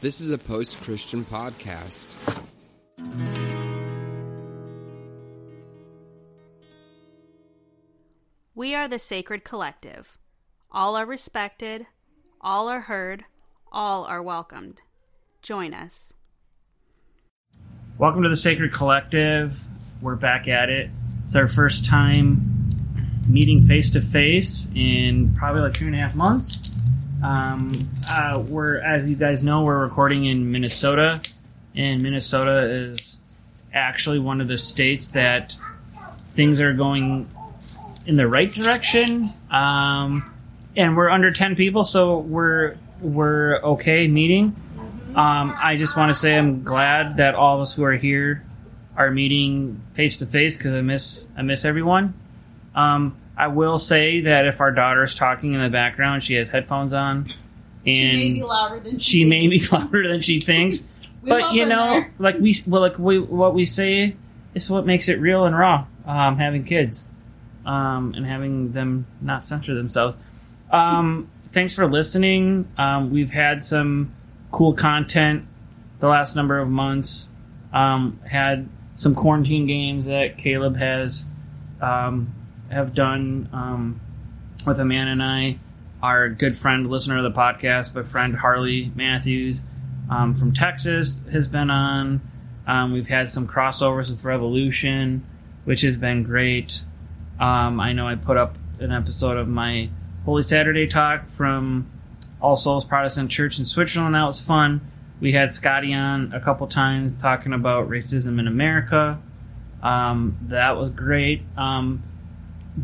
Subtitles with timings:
[0.00, 2.06] This is a post Christian podcast.
[8.54, 10.16] We are the Sacred Collective.
[10.70, 11.88] All are respected,
[12.40, 13.24] all are heard,
[13.72, 14.82] all are welcomed.
[15.42, 16.12] Join us.
[17.98, 19.60] Welcome to the Sacred Collective.
[20.00, 20.90] We're back at it.
[21.26, 22.70] It's our first time
[23.28, 26.77] meeting face to face in probably like two and a half months.
[27.22, 27.72] Um,
[28.08, 31.20] uh, we're, as you guys know, we're recording in Minnesota,
[31.74, 33.18] and Minnesota is
[33.74, 35.54] actually one of the states that
[36.16, 37.28] things are going
[38.06, 39.32] in the right direction.
[39.50, 40.32] Um,
[40.76, 44.54] and we're under ten people, so we're we're okay meeting.
[45.16, 48.44] Um, I just want to say I'm glad that all of us who are here
[48.96, 52.14] are meeting face to face because I miss I miss everyone.
[52.76, 56.92] Um, I will say that if our daughter's talking in the background, she has headphones
[56.92, 57.26] on,
[57.86, 60.86] and She may be louder than she may be louder than she thinks.
[61.20, 62.14] But you know, there.
[62.20, 64.14] like we well, like we what we say
[64.54, 65.84] is what makes it real and raw.
[66.06, 67.08] Um, having kids,
[67.66, 70.16] um, and having them not censor themselves.
[70.70, 72.68] Um, thanks for listening.
[72.78, 74.14] Um, we've had some
[74.52, 75.44] cool content
[75.98, 77.30] the last number of months.
[77.72, 81.26] Um, had some quarantine games that Caleb has
[81.82, 82.32] um,
[82.70, 84.00] have done um,
[84.66, 85.58] with Amanda and I.
[86.02, 89.58] Our good friend, listener of the podcast, but friend Harley Matthews
[90.10, 92.20] um, from Texas has been on.
[92.66, 95.26] Um, we've had some crossovers with Revolution,
[95.64, 96.82] which has been great.
[97.40, 99.88] Um, I know I put up an episode of my
[100.24, 101.90] Holy Saturday talk from
[102.40, 104.14] All Souls Protestant Church in Switzerland.
[104.14, 104.80] That was fun.
[105.20, 109.18] We had Scotty on a couple times talking about racism in America.
[109.82, 111.42] Um, that was great.
[111.56, 112.02] Um,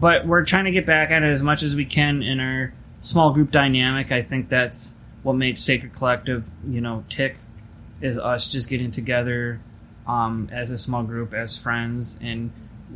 [0.01, 2.73] but we're trying to get back at it as much as we can in our
[3.01, 4.11] small group dynamic.
[4.13, 7.37] I think that's what makes Sacred Collective, you know, tick
[8.01, 9.61] is us just getting together
[10.07, 12.51] um, as a small group, as friends, and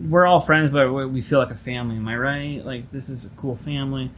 [0.09, 1.97] we're all friends, but we we feel like a family.
[1.97, 2.65] Am I right?
[2.65, 4.11] Like this is a cool family.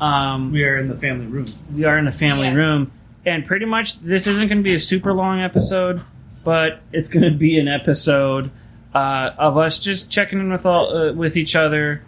[0.00, 1.44] Um, We are in the family room.
[1.72, 2.56] we are in the family Yes.
[2.56, 2.90] room,
[3.24, 6.00] and pretty much this isn't going to be a super long episode,
[6.42, 8.50] but it's going to be an episode
[8.94, 12.02] uh, of us just checking in with all uh, with each other,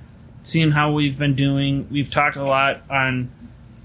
[0.44, 1.88] seeing how we've been doing.
[1.90, 3.30] We've talked a lot on,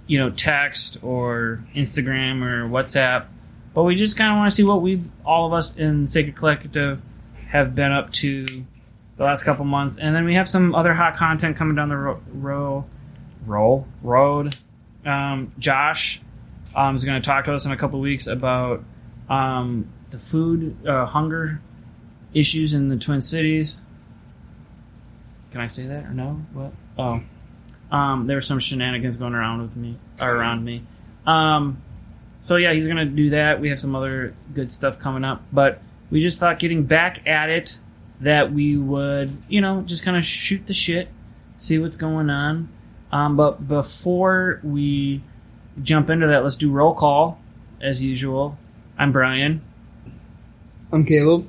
[0.06, 3.25] you know, text or Instagram or WhatsApp,
[3.74, 6.36] but we just kind of want to see what we've all of us in Sacred
[6.36, 7.02] Collective
[7.50, 11.18] have been up to the last couple months, and then we have some other hot
[11.18, 12.86] content coming down the ro- ro-
[13.46, 14.56] roll road.
[15.06, 16.22] Um, Josh
[16.76, 18.84] um, is going to talk to us in a couple weeks about
[19.30, 21.62] um, the food uh, hunger
[22.34, 23.81] issues in the Twin Cities.
[25.52, 26.42] Can I say that or no?
[26.54, 26.72] What?
[26.98, 27.22] Oh,
[27.92, 30.84] um, there were some shenanigans going around with me or around me.
[31.26, 31.82] Um,
[32.42, 33.59] so yeah, he's going to do that.
[33.59, 37.50] We have some other good stuff coming up, but we just thought getting back at
[37.50, 37.78] it
[38.22, 41.09] that we would, you know, just kind of shoot the shit,
[41.58, 42.70] see what's going on.
[43.12, 45.24] Um, but before we
[45.82, 47.40] jump into that, let's do roll call
[47.82, 48.58] as usual.
[48.98, 49.62] I'm Brien.
[50.92, 51.48] I'm Caleb.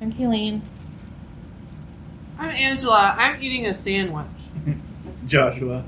[0.00, 0.62] I'm Kayleen.
[2.38, 3.14] I'm Angela.
[3.18, 4.26] I'm eating a sandwich.
[5.26, 5.84] Joshua.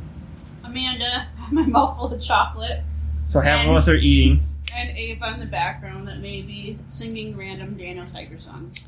[0.64, 1.28] Amanda.
[1.50, 2.82] My mouth full of chocolate.
[3.28, 4.40] So half And- of us are eating.
[4.76, 8.86] And Ava in the background that may be singing random Daniel Tiger songs.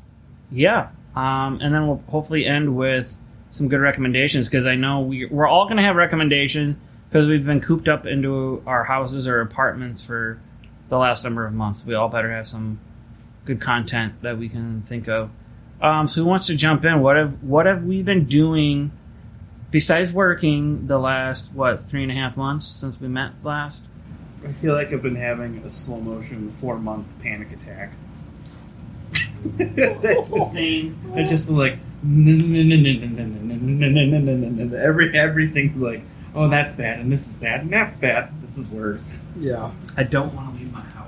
[0.49, 0.89] Yeah.
[1.15, 3.15] Um, and then we'll hopefully end with
[3.51, 6.77] some good recommendations because I know we, we're all going to have recommendations
[7.09, 10.39] because we've been cooped up into our houses or apartments for
[10.87, 11.85] the last number of months.
[11.85, 12.79] We all better have some
[13.45, 15.29] good content that we can think of.
[15.83, 17.01] Um, so who wants to jump in?
[17.01, 18.91] What have what have we been doing
[19.69, 23.83] besides working the last what three and a half months since we met last?
[24.47, 27.91] I feel like I've been having a slow motion four month panic attack.
[29.43, 30.97] The same.
[31.15, 31.73] It's just like
[34.81, 36.01] every everything's like,
[36.33, 38.29] oh that's bad and this is bad and that's bad.
[38.41, 39.25] This is worse.
[39.37, 39.71] Yeah.
[39.97, 40.62] I don't want to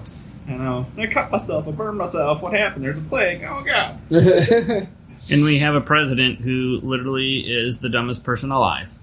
[0.06, 0.86] leave my house.
[0.98, 1.04] I know.
[1.04, 1.68] I cut myself.
[1.68, 2.42] I burned myself.
[2.42, 2.86] What happened?
[2.86, 3.44] There's a plague.
[3.44, 4.88] Oh god.
[5.32, 9.00] And we have a president who literally is the dumbest person alive.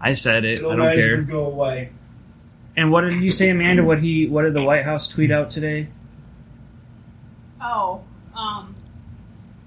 [0.00, 0.60] I said it.
[0.60, 1.22] I don't care.
[1.22, 1.90] Go away.
[2.76, 3.82] And what did you say, Amanda?
[3.82, 4.26] What he?
[4.26, 5.88] What did the White House tweet out today?
[7.60, 8.04] Oh,
[8.34, 8.74] um,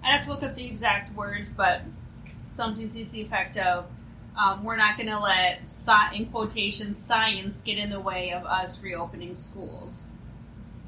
[0.04, 1.82] I'd have to look up the exact words, but
[2.50, 3.86] something to the effect of,
[4.38, 5.68] um, we're not going to let,
[6.16, 10.12] in quotation, science get in the way of us reopening schools.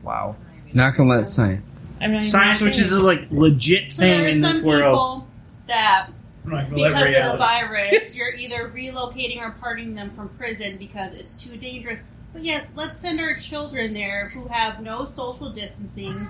[0.03, 0.35] Wow.
[0.73, 1.85] Not gonna let science.
[1.99, 4.63] I mean, Science, which is a like legit so there thing are in some this
[4.63, 4.81] world.
[4.83, 5.27] people
[5.67, 6.07] that
[6.45, 7.37] I'm not gonna let because of the reality.
[7.37, 12.01] virus, you're either relocating or parting them from prison because it's too dangerous.
[12.33, 16.29] But yes, let's send our children there who have no social distancing,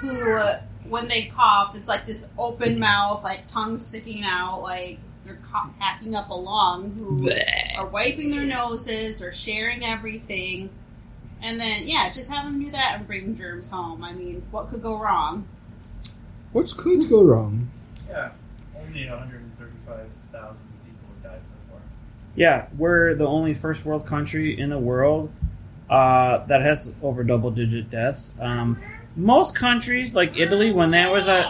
[0.00, 4.98] who, uh, when they cough, it's like this open mouth, like tongue sticking out, like
[5.26, 7.30] they're cough- hacking up a lung, who
[7.76, 10.70] are wiping their noses or sharing everything.
[11.42, 14.02] And then, yeah, just have them do that and bring germs home.
[14.02, 15.46] I mean, what could go wrong?
[16.52, 17.70] What could go wrong?
[18.08, 18.30] Yeah,
[18.76, 21.80] only 135,000 people have died so far.
[22.34, 25.32] Yeah, we're the only first world country in the world
[25.90, 28.34] uh, that has over double digit deaths.
[28.40, 28.78] Um,
[29.16, 31.42] most countries, like Italy, when that was a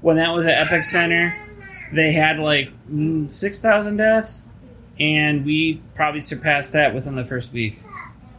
[0.00, 1.34] when that was at epicenter,
[1.92, 4.46] they had like mm, six thousand deaths,
[4.98, 7.78] and we probably surpassed that within the first week.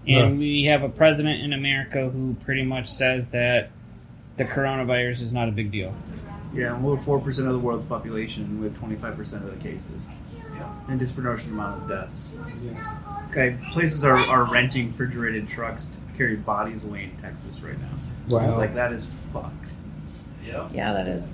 [0.07, 0.40] And Huh.
[0.40, 3.69] we have a president in America who pretty much says that
[4.38, 5.94] the coronavirus is not a big deal.
[6.54, 9.88] Yeah, and we're 4% of the world's population with 25% of the cases.
[10.56, 10.69] Yeah.
[10.88, 12.31] and disproportionate amount of deaths.
[12.63, 12.98] Yeah.
[13.30, 17.90] Okay, places are, are renting refrigerated trucks to carry bodies away in Texas right now.
[18.38, 18.58] Wow.
[18.58, 19.74] Like, that is fucked.
[20.46, 21.34] Yeah, that is.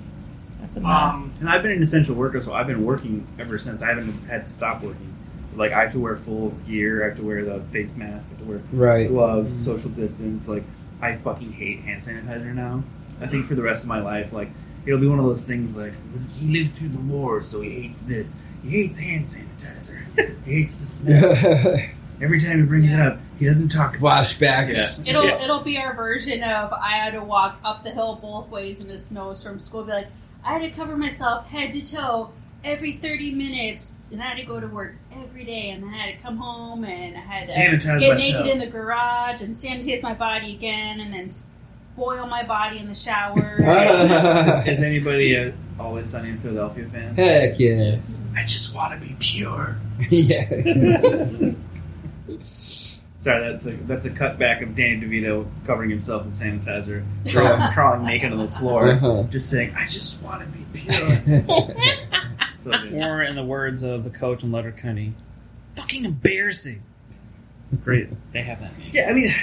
[0.60, 1.14] That's a mess.
[1.14, 3.80] Um, and I've been an essential worker, so I've been working ever since.
[3.80, 5.11] I haven't had to stop working.
[5.54, 8.30] Like, I have to wear full gear, I have to wear the face mask, I
[8.30, 9.08] have to wear Right.
[9.08, 10.48] gloves, social distance.
[10.48, 10.64] Like,
[11.00, 12.82] I fucking hate hand sanitizer now.
[13.20, 14.50] I think for the rest of my life, like,
[14.86, 15.92] it'll be one of those things like,
[16.38, 18.32] he lived through the war, so he hates this.
[18.64, 20.34] He hates hand sanitizer.
[20.44, 21.76] he hates the smell.
[22.22, 25.06] Every time he brings it up, he doesn't talk about Flashbacks.
[25.08, 25.42] It'll Yeah.
[25.42, 28.88] it'll be our version of I had to walk up the hill both ways in
[28.90, 29.58] a snowstorm.
[29.58, 30.06] School be like,
[30.44, 32.30] I had to cover myself head to toe
[32.64, 35.96] every thirty minutes, and I had to go to work every day, and then I
[35.98, 38.44] had to come home and I had to Sanitize get myself.
[38.46, 42.88] naked in the garage and sanitize my body again, and then spoil my body in
[42.88, 43.56] the shower.
[44.66, 47.14] Is anybody a Always Sunny in Philadelphia fan?
[47.16, 48.18] Heck yes.
[48.36, 49.80] I just want to be pure.
[50.10, 51.52] yeah.
[52.42, 57.32] Sorry, that's a that's a cutback of Danny DeVito covering himself in sanitizer, Yeah.
[57.32, 59.22] crawling, crawling naked on the floor, Uh-huh.
[59.30, 61.94] just saying, "I just want to be pure."
[62.64, 62.70] So.
[62.72, 65.14] Or in the words of the coach and Letterkenny,
[65.74, 66.82] fucking embarrassing.
[67.84, 68.90] Great, they have that name.
[68.92, 69.34] Yeah, I mean,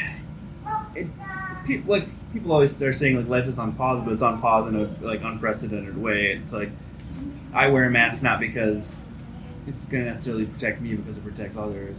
[0.96, 1.08] it,
[1.66, 4.68] people like people always they're saying like life is on pause, but it's on pause
[4.68, 6.34] in a like unprecedented way.
[6.34, 6.70] It's like
[7.54, 8.96] I wear a mask not because
[9.68, 11.98] it's going to necessarily protect me, because it protects others.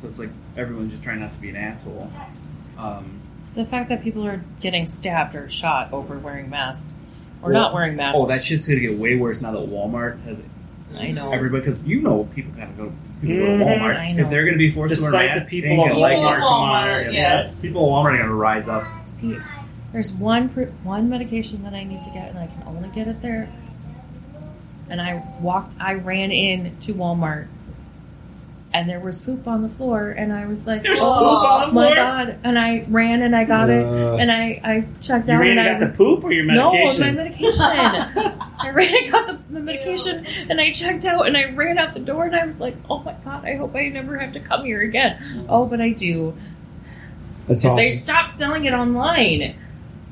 [0.00, 2.10] So it's like everyone's just trying not to be an asshole.
[2.76, 3.20] Um,
[3.54, 7.02] the fact that people are getting stabbed or shot over wearing masks
[7.42, 8.18] or Well- not wearing masks.
[8.20, 10.42] oh, that shit's going to get way worse now that Walmart has
[11.00, 11.30] I know.
[11.32, 13.80] everybody because you know people kind of go people go to Mhm.
[13.80, 13.96] Walmart.
[13.98, 14.22] I know.
[14.24, 15.90] If they're going to be forced The to wear sight masks, of people they ain't
[15.90, 16.34] of gonna like People it.
[16.34, 17.10] at Walmart, Yeah,
[17.44, 17.54] yes.
[17.56, 18.84] People at Walmart are going to rise up.
[19.06, 19.36] See,
[19.92, 20.48] there's one
[20.84, 23.48] one medication that I need to get, and I can only get it there.
[24.90, 27.46] And I walked, I ran in to Walmart,
[28.72, 31.68] and there was poop on the floor, and I was like, There's "Oh poop on
[31.68, 31.94] the my floor?
[31.96, 34.16] god!" And I ran and I got it, Uh.
[34.16, 37.00] and I I checked You out, ran and and I the poop or your medication?
[37.00, 37.60] no, my medication.
[38.60, 41.94] I ran and got the, the medication, and I checked out, and I ran out
[41.94, 43.44] the door, and I was like, "Oh my god!
[43.44, 46.34] I hope I never have to come here again." Oh, but I do.
[47.46, 47.76] That's Because awesome.
[47.76, 49.54] they stopped selling it online.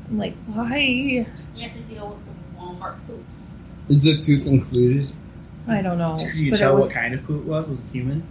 [0.09, 0.79] I'm like, why?
[0.79, 1.25] You
[1.59, 3.57] have to deal with the Walmart poops.
[3.89, 5.11] Is the poop included?
[5.69, 6.17] I don't know.
[6.17, 7.69] Did you but tell was, what kind of poop it was?
[7.69, 8.23] Was it human?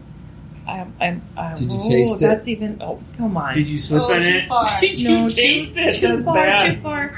[0.67, 2.25] I, I, I, Did you oh, taste it?
[2.25, 2.77] That's even.
[2.81, 3.53] Oh, come on.
[3.53, 4.47] Did you slip Oh, in too it?
[4.47, 4.65] far.
[4.81, 5.93] Did you no, taste too, it?
[5.95, 6.33] Too That's far.
[6.33, 6.75] bad.
[6.75, 7.13] Too far.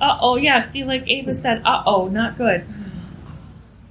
[0.00, 0.58] Uh oh, yeah.
[0.60, 2.64] See, like Ava said, uh oh, not good.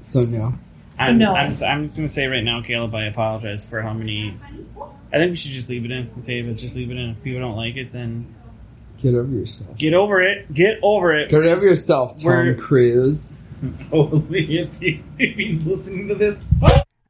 [0.03, 0.50] So no.
[0.98, 1.34] I'm, no.
[1.34, 4.38] I'm, just- I'm just gonna say right now, Caleb, I apologize for how many.
[5.12, 6.10] I think we should just leave it in.
[6.25, 7.12] David, just leave it in.
[7.12, 8.36] If people don't like it, then
[9.01, 9.77] Get over yourself.
[9.77, 10.53] get over it.
[10.53, 11.29] Get over it.
[11.29, 13.46] Get over yourself, Tom We're- Cruise.
[13.91, 16.46] Only if, he, if he's listening to this.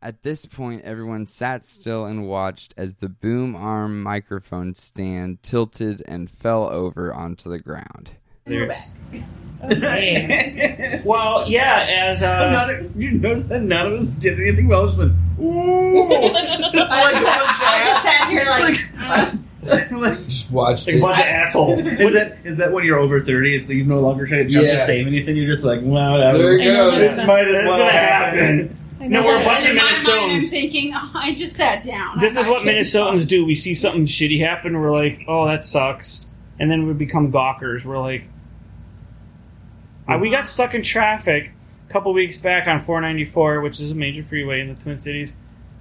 [0.01, 6.01] At this point, everyone sat still and watched as the boom arm microphone stand tilted
[6.08, 8.12] and fell over onto the ground.
[8.46, 8.89] And we're back.
[9.62, 11.01] Okay.
[11.03, 14.86] Well, yeah, as uh, None, you notice that none of us did anything well.
[14.86, 16.13] Just went, ooh.
[16.13, 20.00] I just, I just sat here like, mm.
[20.00, 21.79] like, Just watched like a bunch of assholes.
[21.86, 23.60] is that is that when you're over thirty?
[23.60, 24.75] So you no longer try to jump Yeah.
[24.75, 25.36] to save anything.
[25.36, 26.38] You're just like, well, whatever.
[26.38, 26.98] There you go.
[26.98, 28.69] This might as well gonna happen.
[29.00, 29.12] happen.
[29.12, 32.19] No, we're a bunch of in my mind, I'm thinking, oh, I just sat down.
[32.19, 32.79] This I'm is what kidding.
[32.79, 33.43] Minnesotans do.
[33.43, 36.28] We see something shitty happen, we're like, "Oh, that sucks,"
[36.60, 37.86] and then we become gawkers.
[37.86, 38.25] We're like,
[40.08, 41.51] I, "We got stuck in traffic
[41.88, 45.34] a couple weeks back on 494, which is a major freeway in the Twin Cities,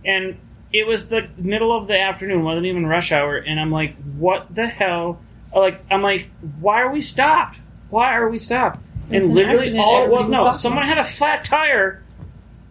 [0.05, 0.37] and
[0.73, 4.55] it was the middle of the afternoon, wasn't even rush hour, and I'm like, "What
[4.55, 5.21] the hell?"
[5.55, 6.29] Uh, like, I'm like,
[6.61, 7.59] "Why are we stopped?
[7.91, 9.81] Why are we stopped?" And It's an literally, accident.
[9.81, 10.57] all it was no, stopped.
[10.57, 12.03] someone had a flat tire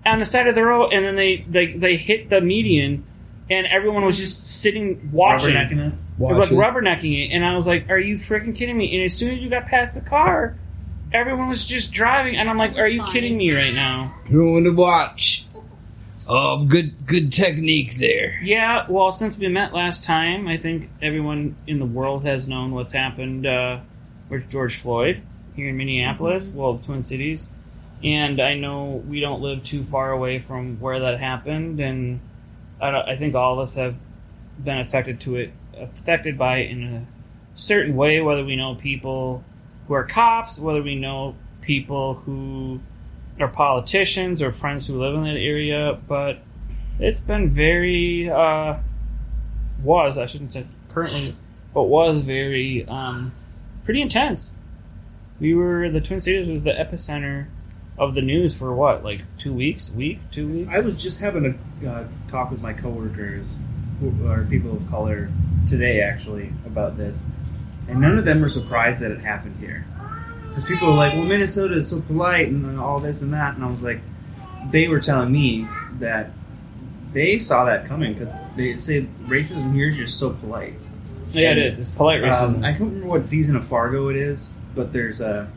[0.05, 3.03] on the side of the road, and then they, they, they hit the median,
[3.49, 5.93] and everyone was just sitting watching, Rubbernecking it.
[6.39, 9.31] Like rubbernecking it, and I was like, "Are you freaking kidding me?" And as soon
[9.35, 10.55] as you got past the car,
[11.13, 14.71] everyone was just driving, and I'm like, "Are you kidding me right now?" Everyone to
[14.71, 15.45] watch.
[16.29, 18.37] Oh, good, good technique there.
[18.43, 22.71] Yeah, well, since we met last time, I think everyone in the world has known
[22.71, 23.79] what's happened uh,
[24.27, 25.21] with George Floyd
[25.55, 27.47] here in Minneapolis, well, Twin Cities.
[28.03, 32.19] And I know we don't live too far away from where that happened, and
[32.81, 33.95] I, don't- I think all of us have
[34.61, 37.05] been affected to it, affected by it in a
[37.55, 38.21] certain way.
[38.21, 39.43] Whether we know people
[39.87, 42.79] who are cops, whether we know people who
[43.39, 46.39] are politicians or friends who live in that area, but
[46.99, 48.77] it's been very uh,
[49.83, 51.35] was I shouldn't say currently,
[51.73, 53.33] but was very um,
[53.85, 54.57] pretty intense.
[55.39, 57.47] We were the Twin Cities was the epicenter
[57.97, 60.69] of the news for what like two weeks, week, two weeks.
[60.71, 63.47] I was just having a uh, talk with my coworkers,
[63.99, 65.29] who are people of color,
[65.67, 67.23] today actually about this,
[67.87, 69.85] and none of them were surprised that it happened here.
[70.49, 73.63] Because people were like, "Well, Minnesota is so polite and all this and that," and
[73.63, 73.99] I was like,
[74.71, 75.67] they were telling me
[75.99, 76.31] that
[77.13, 80.73] they saw that coming because they say racism here is just so polite.
[81.31, 81.79] yeah, it is.
[81.79, 82.57] It's polite racism.
[82.57, 85.49] Um, I can't remember what season of Fargo it is, but there's a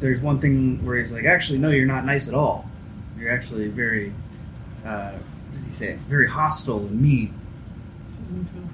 [0.00, 2.68] there's one thing where he's like, actually, no, you're not nice at all.
[3.18, 4.12] You're actually very,
[4.84, 5.94] uh, what does he say?
[6.08, 7.32] Very hostile and mean.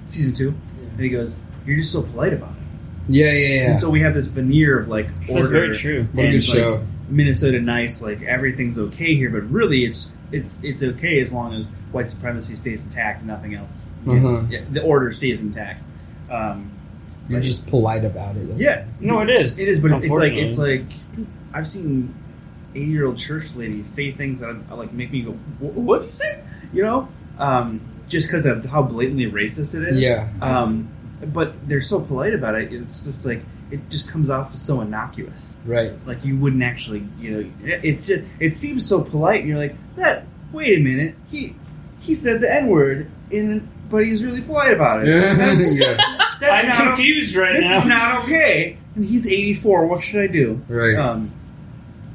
[0.07, 0.53] Season two,
[0.91, 2.55] and he goes, "You're just so polite about it."
[3.09, 3.69] Yeah, yeah, yeah.
[3.71, 5.41] And so we have this veneer of like order.
[5.41, 6.07] That's very true.
[6.13, 6.81] what a and, good like.
[7.09, 11.67] Minnesota nice, like everything's okay here, but really it's it's it's okay as long as
[11.91, 13.89] white supremacy stays intact and nothing else.
[14.07, 14.45] Uh-huh.
[14.49, 15.83] Yeah, the order stays intact.
[16.29, 16.71] Um,
[17.27, 18.47] You're but- just polite about it.
[18.47, 19.59] That's- yeah, no, it is.
[19.59, 20.83] it is, but it's like it's like
[21.53, 22.13] I've seen
[22.75, 26.41] eighty-year-old church ladies say things that I, like make me go, "What'd you say?"
[26.71, 29.99] You know, um, just because of how blatantly racist it is.
[30.01, 30.27] Yeah.
[30.41, 30.89] Um,
[31.33, 32.71] but they're so polite about it.
[32.73, 33.41] It's just like
[33.71, 35.55] it just comes off as so innocuous.
[35.65, 35.91] Right.
[36.05, 39.57] Like you wouldn't actually, you know, it- it's just it seems so polite, and you're
[39.57, 40.25] like, that.
[40.51, 41.55] Wait a minute, he
[42.01, 45.37] he said the n word in, but he's really polite about it.
[45.37, 45.95] That's, Yeah.
[46.41, 47.77] that's I'm not confused right this now.
[47.77, 48.75] is not okay.
[48.95, 49.85] And he's 84.
[49.87, 50.59] What should I do?
[50.67, 50.97] Right.
[50.97, 51.31] Um,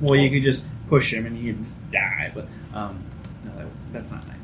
[0.02, 2.30] well, you could just push him and he could just die.
[2.34, 3.02] But um,
[3.46, 4.35] no, that, that's not nice.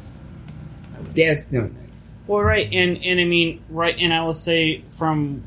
[1.03, 2.15] I would- That's no nice.
[2.27, 5.43] Well, right, and and I mean, right, and I will say from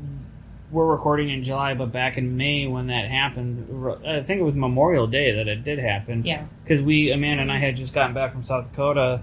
[0.70, 3.68] we're recording in July, but back in May when that happened,
[4.06, 6.24] I think it was Memorial Day that it did happen.
[6.24, 6.44] Yeah.
[6.64, 9.20] because we Amanda and I had just gotten back from South Dakota,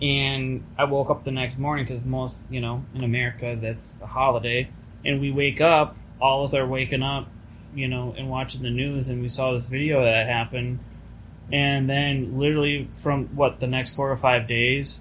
[0.00, 4.06] and I woke up the next morning because most you know in America that's a
[4.06, 4.68] holiday,
[5.04, 7.28] and we wake up, all of us are waking up,
[7.74, 10.78] you know, and watching the news, and we saw this video that happened,
[11.52, 15.00] and then literally from what the next four or five days,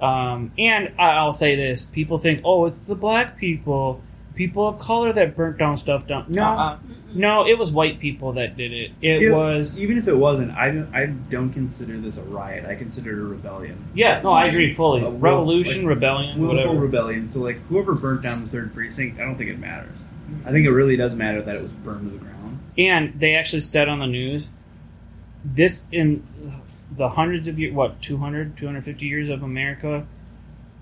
[0.00, 4.02] um, and I- I'll say this: people think, oh, it's the black people.
[4.34, 6.26] People of color that burnt down stuff down.
[6.28, 6.76] No, Uh-uh.
[7.14, 8.90] no, it was white people that did it.
[9.00, 10.50] It You know, was even if it wasn't.
[10.52, 12.66] I don't, I don't consider this a riot.
[12.66, 13.78] I consider it a rebellion.
[13.94, 15.00] Yeah, no, I agree fully.
[15.00, 16.78] A wolf- Revolution, like, rebellion, Willful whatever.
[16.78, 17.28] rebellion.
[17.28, 19.96] So like whoever burnt down the third precinct, I don't think it matters.
[20.44, 22.58] I think it really does matter that it was burned to the ground.
[22.76, 24.48] and they actually said on the news,
[25.46, 26.22] this in
[26.96, 30.06] the hundreds of years, what, 200, 250 years of America,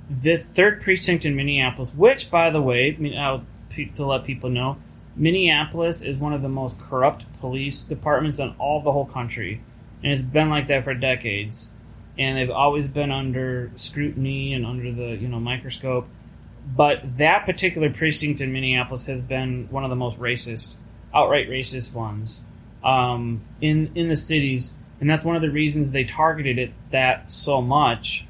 [0.08, 3.44] the third precinct in Minneapolis, which, by the way, I'll,
[3.96, 4.76] to let people know,
[5.16, 9.60] Minneapolis is one of the most corrupt police departments in all the whole country.
[10.02, 11.72] And it's been like that for decades.
[12.18, 16.06] And they've always been under scrutiny and under the, you know, microscope.
[16.76, 20.74] But that particular precinct in Minneapolis has been one of the most racist,
[21.12, 22.40] outright racist ones
[22.84, 27.28] um, in in the cities, and that's one of the reasons they targeted it that
[27.28, 28.24] so much.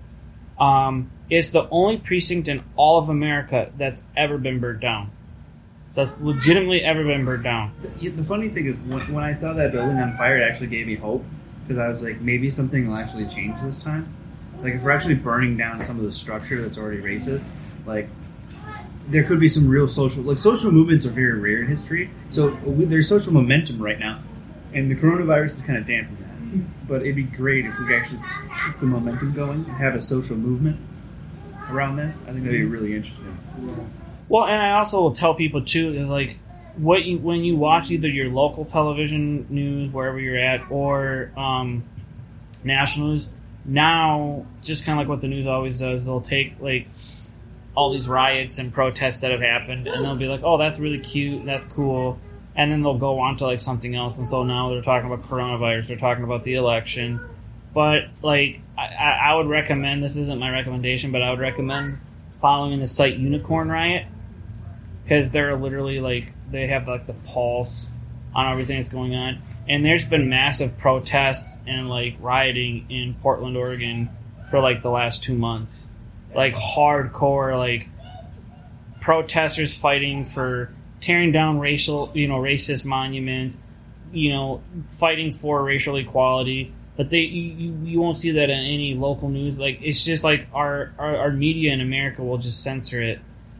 [0.58, 5.12] Um, it's the only precinct in all of America that's ever been burnt down.
[5.94, 7.70] That's legitimately ever been burnt down.
[8.00, 10.66] The, the funny thing is, when, when I saw that building on fire, it actually
[10.66, 11.24] gave me hope
[11.62, 14.12] because I was like, maybe something will actually change this time.
[14.60, 17.52] Like, if we're actually burning down some of the structure that's already racist,
[17.86, 18.08] like,
[19.06, 22.10] there could be some real social, like, social movements are very rare in history.
[22.30, 24.18] So we, there's social momentum right now,
[24.72, 26.23] and the coronavirus is kind of that.
[26.88, 28.22] But it'd be great if we could actually
[28.64, 30.78] keep the momentum going and have a social movement
[31.70, 32.16] around this.
[32.22, 33.36] I think that'd be really interesting.
[34.28, 36.38] Well, and I also will tell people too is like
[36.76, 41.84] what you when you watch either your local television news wherever you're at or um,
[42.62, 43.28] national news.
[43.64, 46.88] Now, just kind of like what the news always does, they'll take like
[47.74, 51.00] all these riots and protests that have happened, and they'll be like, "Oh, that's really
[51.00, 52.18] cute, that's cool,"
[52.56, 55.26] and then they'll go on to like something else, and so now they're talking about
[55.26, 57.20] coronavirus, they're talking about the election,
[57.72, 61.98] but like I, I would recommend this isn't my recommendation, but I would recommend
[62.40, 64.06] following the site Unicorn Riot
[65.02, 67.90] because they're literally like they have like the pulse
[68.34, 73.56] on everything that's going on, and there's been massive protests and like rioting in Portland,
[73.56, 74.10] Oregon,
[74.50, 75.90] for like the last two months,
[76.34, 77.88] like hardcore like
[79.00, 80.72] protesters fighting for
[81.04, 83.56] tearing down racial, you know, racist monuments,
[84.12, 86.72] you know, fighting for racial equality.
[86.96, 89.58] But they, you, you- won't see that in any local news.
[89.58, 93.18] Like it's just like our, our our media in America will just censor it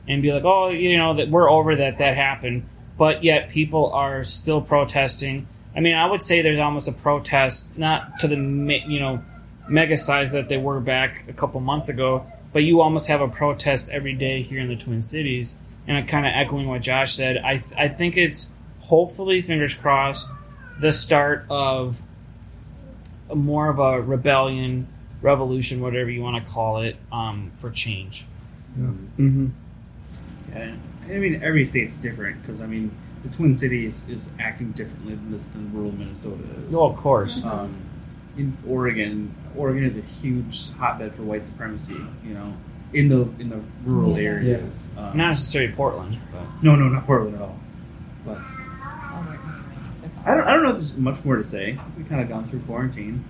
[0.08, 2.64] and be like, oh, you know, that we're over that that happened.
[2.96, 5.48] But yet people are still protesting.
[5.76, 9.22] I mean, I would say there's almost a protest, not to the you know
[9.68, 13.28] mega size that they were back a couple months ago, but you almost have a
[13.28, 15.60] protest every day here in the Twin Cities.
[15.86, 18.48] And kind of echoing what Josh said, I I think it's
[18.80, 20.30] hopefully fingers crossed
[20.80, 22.00] the start of
[23.30, 24.86] a more of a rebellion,
[25.20, 28.24] revolution, whatever you want to call it, um, for change.
[28.78, 29.48] Mm-hmm.
[30.52, 30.74] Yeah,
[31.06, 32.90] I mean, every state's different because I mean,
[33.22, 36.74] the Twin Cities is acting differently than this than rural Minnesota is.
[36.74, 37.44] Oh, of course.
[37.44, 37.76] Um,
[38.36, 41.96] in Oregon, Oregon is a huge hotbed for white supremacy.
[42.24, 42.54] You know,
[42.94, 44.28] in the in the rural Yeah.
[44.28, 44.84] areas.
[44.96, 47.58] Um, Not necessarily Portland, but no, no, not Portland at all.
[48.24, 49.36] But Oh.
[50.04, 51.78] It's I don't, I don't know if there's much more to say.
[51.96, 53.24] We've kind of gone through quarantine.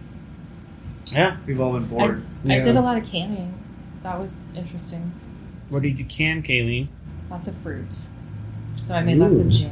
[1.13, 1.37] yeah.
[1.47, 2.25] We've all been bored.
[2.45, 2.63] I Yeah.
[2.63, 3.55] did a lot of canning.
[4.03, 5.13] That was interesting.
[5.71, 6.89] What did you can, Kaylee?
[7.31, 7.87] Lots of fruit.
[8.75, 9.71] So I made lots of jam.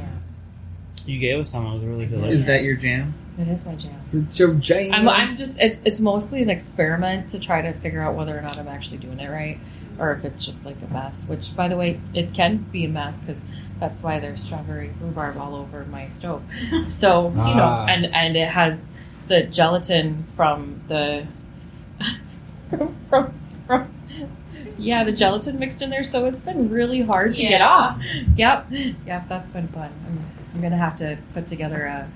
[1.05, 1.65] You gave us some.
[1.67, 2.39] It was really Is delicious.
[2.41, 3.13] Is that your jam?
[3.37, 4.27] It is my jam.
[4.29, 4.93] So Jane.
[4.93, 8.41] I'm, I'm just it's it's mostly an experiment to try to figure out whether or
[8.41, 9.57] not I'm actually doing it right,
[9.99, 11.27] or if it's just like a mess.
[11.27, 13.41] Which, by the way, it's, it can be a mess because
[13.79, 16.43] that's why there's strawberry rhubarb all over my stove.
[16.87, 17.85] So you know, Ah.
[17.87, 18.89] and and it has
[19.27, 21.25] the gelatin from the
[23.09, 23.33] from
[23.67, 23.89] from
[24.77, 26.03] yeah the gelatin mixed in there.
[26.03, 28.01] So it's been really hard to get off.
[28.35, 28.67] Yep,
[29.05, 29.91] yep, that's been fun.
[30.07, 30.19] I'm,
[30.55, 32.07] I'm gonna have to put together a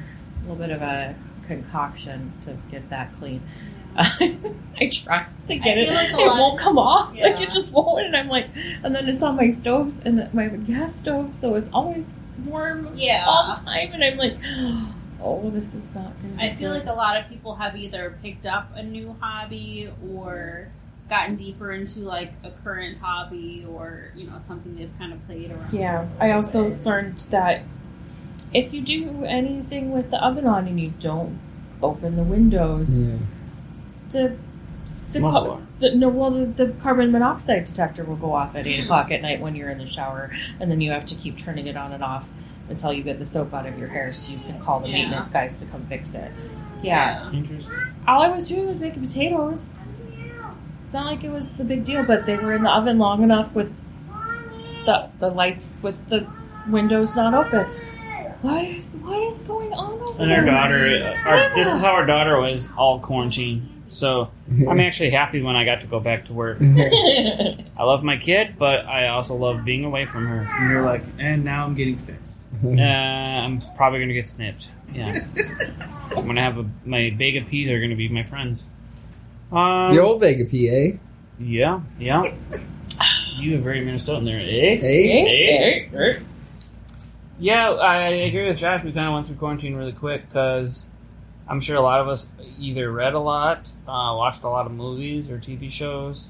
[0.41, 1.15] little bit of a
[1.47, 3.41] concoction to get that clean.
[4.79, 7.15] I try to get I it, like a it lot- won't come off.
[7.15, 8.47] Like it just won't, and I'm like,
[8.83, 12.91] and then it's on my stoves and the, my gas stove, so it's always warm
[12.95, 13.25] Yeah.
[13.27, 14.38] all the time, and I'm like,
[15.21, 16.12] oh, this is not.
[16.21, 16.86] Gonna I feel good.
[16.86, 20.67] like a lot of people have either picked up a new hobby or
[21.10, 25.49] gotten deeper into like a current hobby or you know something they've kind of played
[25.49, 25.73] around.
[25.73, 26.05] Yeah.
[26.19, 27.63] I also learned that
[28.53, 31.39] if you do anything with the oven on and you don't
[31.81, 33.15] open the windows, Yeah.
[34.11, 34.35] The,
[34.85, 38.83] the, Smoke the no, well, the, the carbon monoxide detector will go off at eight
[38.85, 41.67] o'clock at night when you're in the shower, and then you have to keep turning
[41.67, 42.29] it on and off
[42.69, 44.95] until you get the soap out of your hair, so you can call the Yeah.
[44.99, 46.31] maintenance guys to come fix it.
[46.81, 47.29] Yeah.
[47.31, 47.73] Interesting.
[48.07, 49.71] all I was doing was making potatoes.
[50.83, 53.23] It's not like it was the big deal, but they were in the oven long
[53.23, 53.73] enough with
[54.85, 56.25] the the lights with the
[56.69, 57.65] windows not open.
[58.41, 60.45] What is what is going on over And our there?
[60.45, 63.67] daughter, our, this is how our daughter was all quarantine.
[63.97, 66.60] So I'm actually happy when I got to go back to work.
[66.62, 70.47] I love my kid, but I also love being away from her.
[70.47, 72.36] And you're like, and now I'm getting fixed.
[72.63, 74.67] Uh, I'm probably gonna get snipped.
[74.93, 75.17] Yeah,
[76.15, 77.65] I'm gonna have a my Vega P.
[77.65, 78.67] They're gonna be my friends.
[79.51, 80.99] Um, the old Vega PA.
[81.39, 82.31] yeah, yeah.
[83.39, 84.77] You are very Minnesotan there, eh?
[84.77, 85.89] Hey.
[85.91, 85.97] Eh?
[85.97, 86.19] Eh?
[87.39, 88.83] Yeah, I agree with Josh.
[88.83, 90.88] We kind of went through quarantine really quick because
[91.49, 92.27] I'm sure a lot of us
[92.60, 96.29] either read a lot, uh, watched a lot of movies or TV shows.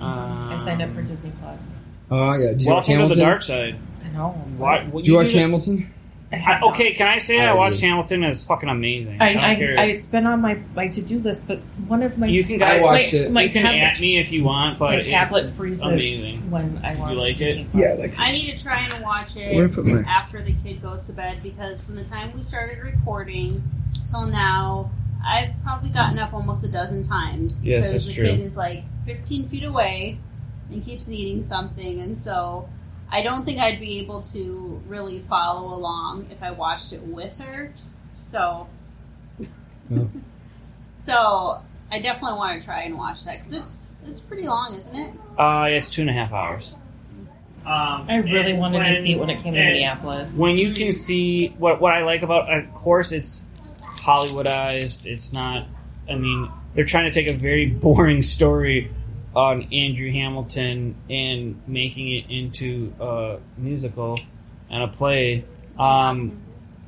[0.00, 2.04] Um, I signed up for Disney Plus.
[2.10, 2.50] Oh yeah.
[2.52, 3.18] Did you watch Welcome to Hamilton?
[3.18, 3.76] the dark side.
[4.04, 4.28] I know.
[4.56, 4.86] What?
[4.86, 5.92] what Did you watch do- Hamilton?
[6.32, 6.72] I I, have not.
[6.72, 7.88] okay, can I say I, I watched did.
[7.88, 8.24] Hamilton?
[8.24, 9.20] and It's fucking amazing.
[9.20, 9.78] I, don't I, care.
[9.78, 12.54] I, it's been on my, my to do list, but one of my you can
[12.62, 13.30] I guys watched my, it.
[13.32, 16.50] my you can tablet, at me if you want, but my it's- tablet freezes amazing.
[16.50, 17.70] when I watch You like Disney it?
[17.70, 17.82] Plus.
[17.82, 21.12] Yeah, I like I need to try and watch it after the kid goes to
[21.12, 23.62] bed because from the time we started recording
[24.04, 24.90] till now,
[25.24, 27.66] I've probably gotten up almost a dozen times.
[27.66, 28.24] Yes, because the true.
[28.36, 30.18] kid is like 15 feet away
[30.70, 32.68] and keeps needing something, and so
[33.10, 37.38] I don't think I'd be able to really follow along if I watched it with
[37.40, 37.72] her.
[38.20, 38.68] So,
[39.94, 40.08] Oh.
[40.96, 41.60] so
[41.90, 45.14] I definitely want to try and watch that because it's it's pretty long, isn't it?
[45.38, 46.74] Uh, it's two and a half hours.
[47.66, 50.38] Um, I really wanted when- to see it when it came to Minneapolis.
[50.38, 53.44] When you can see what what I like about, of course, it's
[54.02, 55.06] Hollywoodized.
[55.06, 55.66] It's not.
[56.08, 58.90] I mean, they're trying to take a very boring story
[59.34, 64.18] on Andrew Hamilton and making it into a musical
[64.70, 65.44] and a play.
[65.78, 66.38] Um,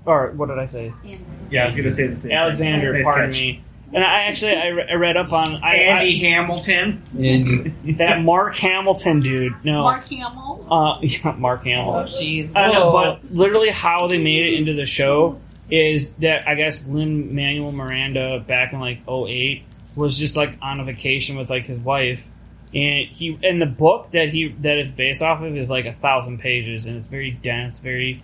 [0.04, 0.92] or what did I say?
[1.04, 2.20] And Yeah, I was gonna say the same.
[2.22, 2.32] thing.
[2.32, 3.40] Alexander, Nice pardon catch.
[3.40, 3.60] me.
[3.94, 7.00] And I actually I, re- I read up on I, Andy Hamilton.
[7.16, 9.54] And that Mark Hamilton dude.
[9.64, 10.66] No, Mark Hamill.
[10.70, 11.94] uh, yeah, Mark Hamill.
[11.94, 12.52] Oh, jeez.
[12.56, 16.86] I know, but literally how they made it into the show is that I guess
[16.86, 19.64] Lin Manuel Miranda back in like 08
[19.96, 22.28] was just like on a vacation with like his wife,
[22.74, 25.92] and he and the book that he that is based off of is like a
[25.92, 28.20] thousand pages and it's very dense, very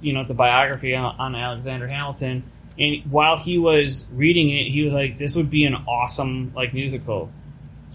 [0.00, 2.44] you know it's a biography on, on Alexander Hamilton.
[2.78, 6.72] And while he was reading it, he was like, "This would be an awesome like
[6.72, 7.30] musical,"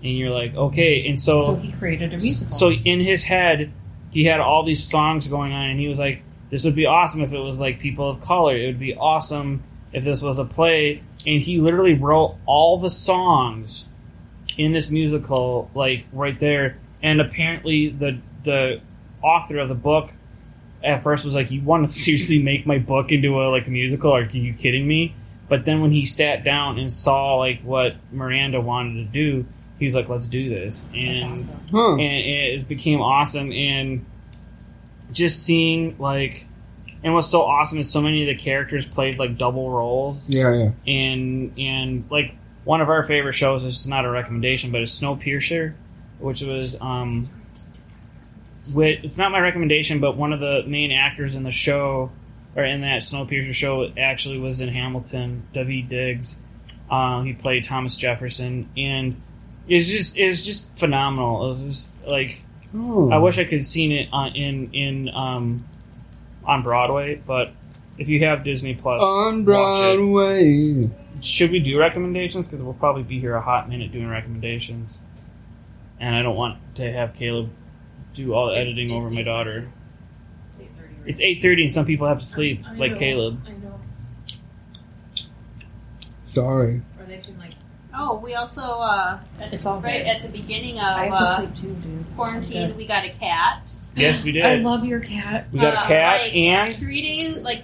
[0.04, 2.56] and you're like, "Okay." And So he created a musical.
[2.56, 3.72] so in his head,
[4.12, 7.22] he had all these songs going on, and he was like, "This would be awesome
[7.22, 8.56] if it was like people of color.
[8.56, 12.90] It would be awesome if this was a play." And he literally wrote all the
[12.90, 13.90] songs
[14.58, 16.78] in this musical, like right there.
[17.04, 18.82] And apparently, the the
[19.22, 20.12] author of the book
[20.84, 23.72] at first was like, "You want to seriously make my book into a like a
[23.72, 24.12] musical?
[24.12, 25.14] Are you kidding me?"
[25.50, 29.46] But then when he sat down and saw like what Miranda wanted to do,
[29.80, 31.60] he was like, "Let's do this." And That's awesome.
[31.72, 31.94] huh.
[31.94, 34.06] and it became awesome and
[35.12, 36.46] just seeing like
[37.04, 40.28] and what's so awesome is so many of the characters played like double roles.
[40.28, 40.72] Yeah, yeah.
[40.94, 45.74] and and like one of our favorite shows is not a recommendation but it's snowpiercer
[46.20, 47.30] which was um
[48.74, 52.12] with, it's not my recommendation but one of the main actors in the show
[52.56, 56.36] or in that snowpiercer show actually was in hamilton daveed diggs.
[56.92, 58.70] Um, he played thomas jefferson.
[58.76, 59.22] And
[59.68, 61.46] it's just it's just phenomenal.
[61.46, 62.42] It was just like
[62.80, 63.10] Oh.
[63.12, 65.66] I wish I could have seen it on, in in um,
[66.46, 67.54] on Broadway, but
[67.98, 69.96] if you have Disney Plus, on watch it.
[69.98, 70.90] Broadway.
[71.22, 72.48] Should we do recommendations?
[72.48, 75.00] Because we'll probably be here a hot minute doing recommendations,
[76.00, 77.50] and I don't want to have Caleb
[78.14, 79.68] do all the It's- editing it's over my daughter.
[80.50, 82.98] It's 8:30 right It's eight thirty, and some people have to sleep, I like know,
[83.00, 83.42] Caleb.
[83.48, 83.80] I know.
[86.34, 86.82] Sorry.
[87.00, 87.54] Or they can like.
[88.00, 90.08] Oh, we also uh, at, It's all right good.
[90.08, 91.76] at the beginning of uh, too,
[92.16, 92.78] quarantine.
[92.78, 93.72] We got a cat.
[93.96, 94.46] Yes, we did.
[94.46, 95.48] I love your cat.
[95.52, 97.64] We got a Uh, cat like, and three days, like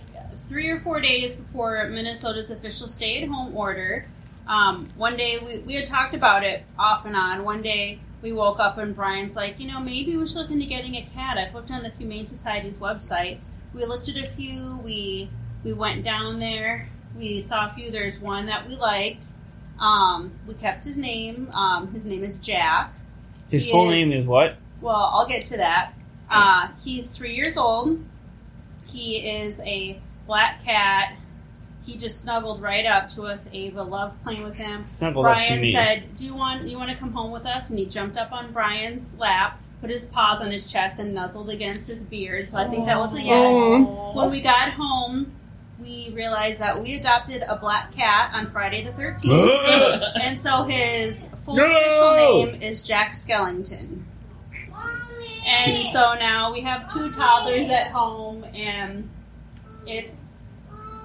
[0.49, 4.05] three or four days before Minnesota's official stay-at-home order.
[4.47, 7.43] Um, one day we, we had talked about it off and on.
[7.45, 10.65] One day we woke up and Brien's like, you know, maybe we should look into
[10.65, 11.37] getting a cat.
[11.37, 13.37] I've looked on the Humane Society's website.
[13.73, 14.79] We looked at a few.
[14.83, 15.29] We
[15.63, 16.89] we went down there.
[17.17, 17.91] We saw a few.
[17.91, 19.27] There's one that we liked.
[19.79, 21.49] Um, we kept his name.
[21.53, 22.93] Um, his name is Jack.
[23.49, 24.55] his he full is- name is what?
[24.81, 25.93] Well, I'll get to that.
[26.29, 28.03] Uh, he's three years old.
[28.87, 31.15] He is a black cat.
[31.85, 33.49] He just snuggled right up to us.
[33.53, 34.87] Ava loved playing with him.
[34.87, 35.71] Snuggled up to Brien me.
[35.71, 38.31] said, "Do you want you want to come home with us?" And he jumped up
[38.31, 42.47] on Brien's lap, put his paws on his chest, and nuzzled against his beard.
[42.49, 44.15] So I think that was a yes.
[44.15, 45.31] When we got home,
[45.83, 50.11] we realized that we adopted a black cat on Friday the 13th.
[50.21, 51.65] and so his full No!
[51.69, 52.13] official
[52.51, 54.03] name is Jack Skellington.
[55.45, 59.09] And so now we have two toddlers at home, and
[59.85, 60.31] it's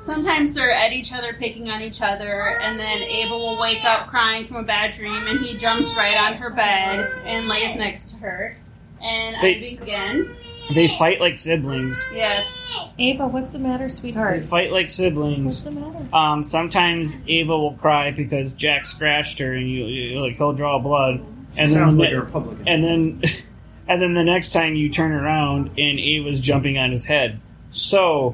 [0.00, 4.06] sometimes they're at each other, picking on each other, and then Ava will wake up
[4.06, 8.12] crying from a bad dream, and he jumps right on her bed and lays next
[8.12, 8.56] to her.
[9.02, 10.36] And I They- begin.
[10.74, 12.10] They fight like siblings.
[12.14, 12.64] Yes.
[12.98, 14.34] Ava, what's the matter, sweetheart?
[14.34, 14.64] They sweetheart?
[14.64, 15.44] fight like siblings.
[15.44, 15.92] What's siblings.
[15.94, 16.14] the matter?
[16.16, 20.78] Um, sometimes Ava will cry because Jack scratched her, and you, you like he'll draw
[20.78, 21.20] blood,
[21.56, 22.68] and then Sounds the like a Republican.
[22.68, 23.22] and then
[23.88, 27.40] and then the next time you turn around and Ava's jumping on his head.
[27.70, 28.32] So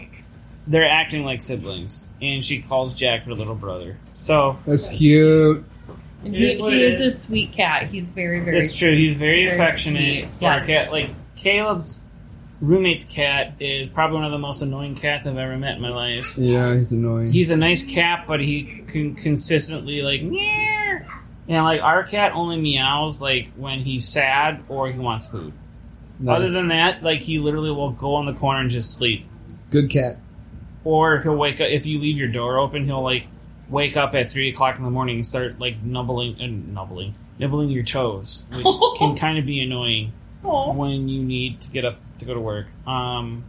[0.67, 3.97] they're acting like siblings, and she calls Jack her little brother.
[4.15, 5.65] So That's cute.
[6.25, 7.07] And It he, is what he it is is.
[7.07, 7.87] a sweet cat.
[7.89, 8.61] He's very, very.
[8.65, 8.93] it's true.
[8.97, 10.29] He's very, very affectionate sweet.
[10.39, 10.65] for Yes.
[10.65, 10.91] a cat.
[10.93, 12.03] Like Caleb's
[12.61, 15.91] roommate's cat is probably one of the most annoying cats I've ever met in my
[15.91, 16.37] life.
[16.39, 17.33] Yeah, he's annoying.
[17.33, 21.01] He's a nice cat, but he can consistently like meow.
[21.49, 25.53] And like our cat only meows like when he's sad or he wants food.
[26.19, 26.37] Nice.
[26.37, 29.27] Other than that, like he literally will go on the corner and just sleep.
[29.71, 30.17] Good cat.
[30.85, 32.85] Or he'll wake up if you leave your door open.
[32.85, 33.27] He'll like
[33.69, 37.15] wake up at three o'clock in the morning and start like nubbling and uh, nubbling,
[37.39, 38.67] nibbling your toes, which
[38.99, 40.13] can kind of be annoying
[40.43, 42.67] when you need to get up to go to work.
[42.87, 43.45] Um,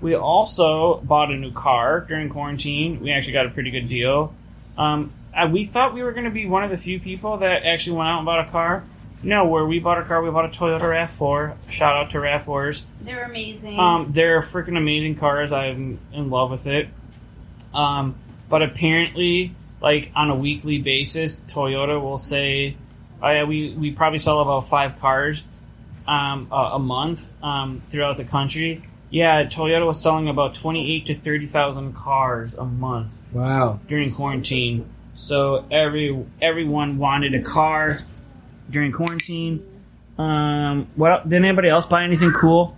[0.00, 3.00] we also bought a new car during quarantine.
[3.00, 4.34] We actually got a pretty good deal.
[4.76, 7.64] Um, uh, we thought we were going to be one of the few people that
[7.64, 8.84] actually went out and bought a car.
[9.22, 11.56] No, where we bought a car, we bought a Toyota RAV4.
[11.70, 12.82] Shout out to RAV4s.
[13.00, 13.78] They're amazing.
[13.78, 15.52] Um, they're freaking amazing cars.
[15.52, 16.88] I'm in love with it.
[17.72, 18.16] Um,
[18.50, 22.76] but apparently, like on a weekly basis, Toyota will say,
[23.22, 25.42] "Oh yeah, we we probably sell about five cars
[26.06, 31.06] um, a, a month um, throughout the country." Yeah, Toyota was selling about twenty eight
[31.06, 33.78] to thirty thousand cars a month Wow.
[33.86, 34.86] during quarantine.
[35.16, 38.00] So every everyone wanted a car
[38.70, 39.64] during quarantine.
[40.18, 42.76] Um, what did anybody else buy anything cool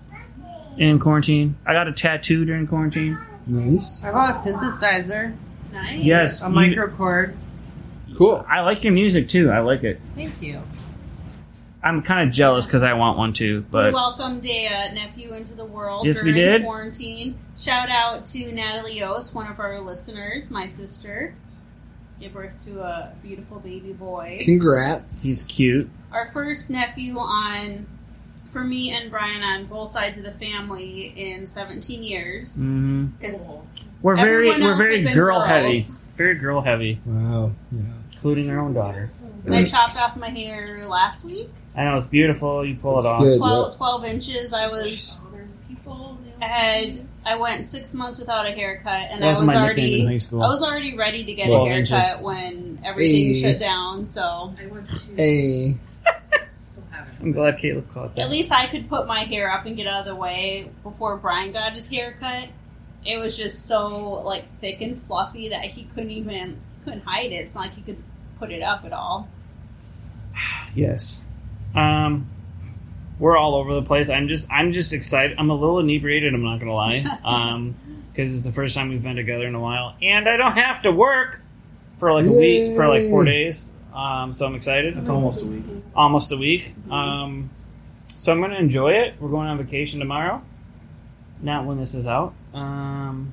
[0.78, 1.56] in quarantine?
[1.66, 3.18] I got a tattoo during quarantine.
[3.46, 4.02] Nice.
[4.04, 5.34] I bought a synthesizer,
[5.72, 6.00] Nice.
[6.04, 7.34] Yes, a you- microKORG.
[8.16, 8.44] Cool.
[8.48, 9.50] I like your music too.
[9.50, 10.00] I like it.
[10.14, 10.60] Thank you.
[11.86, 15.32] I'm kind of jealous because I want one too, we but welcomed a uh, nephew
[15.34, 16.62] into the world Yes, we did.
[16.64, 17.38] quarantine.
[17.58, 21.34] Shout out to Natalie Yost, one of our listeners, my sister.
[22.20, 24.38] Gave birth to a beautiful baby boy.
[24.40, 25.22] Congrats.
[25.22, 25.88] he's cute.
[26.10, 27.86] Our first nephew on,
[28.50, 32.62] for me and Brien on both sides of the family in 17 years.
[32.62, 33.50] hmm Because
[34.02, 35.48] We're very we're very girl girls.
[35.48, 35.82] heavy,
[36.16, 37.52] very girl heavy, wow.
[37.70, 37.80] Yeah.
[38.12, 39.10] including our own daughter.
[39.52, 41.48] I chopped off my hair last week.
[41.76, 42.64] I know it's beautiful.
[42.64, 43.22] You pull It's it off.
[43.22, 43.38] good.
[43.38, 44.52] 12, 12 inches.
[44.52, 45.24] I was.
[46.40, 46.84] I had.
[47.24, 50.00] I went six months without a haircut, and That I was was my already.
[50.02, 50.42] in high school.
[50.42, 52.20] I was already ready to get a haircut inches.
[52.22, 53.34] when everything Hey.
[53.52, 54.04] shut down.
[54.04, 55.16] So I was too.
[55.16, 55.76] Hey.
[56.60, 57.20] Still haven't.
[57.22, 58.22] I'm glad Caleb caught at that.
[58.22, 61.16] At least I could put my hair up and get out of the way before
[61.16, 62.48] Brien got his haircut.
[63.04, 67.36] It was just so like thick and fluffy that he couldn't even couldn't hide it.
[67.36, 68.02] It's not like he could
[68.38, 69.28] put it up at all.
[70.74, 71.24] Yes.
[71.74, 72.28] Um,
[73.18, 74.10] we're all over the place.
[74.10, 75.38] I'm just I'm just excited.
[75.38, 76.34] I'm a little inebriated.
[76.34, 77.04] I'm not gonna lie.
[77.24, 77.74] Um,
[78.12, 80.82] because it's the first time we've been together in a while, and I don't have
[80.82, 81.40] to work
[81.98, 83.70] for like a week for like four days.
[83.92, 84.96] Um, so I'm excited.
[84.96, 85.64] It's almost a week.
[85.94, 86.74] almost a week.
[86.90, 87.50] Um,
[88.22, 89.14] so I'm going to enjoy it.
[89.20, 90.42] We're going on vacation tomorrow.
[91.42, 92.34] Not when this is out.
[92.54, 93.32] Um,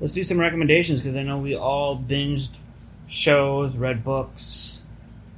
[0.00, 2.56] let's do some recommendations because I know we all binged
[3.08, 4.82] shows, read books,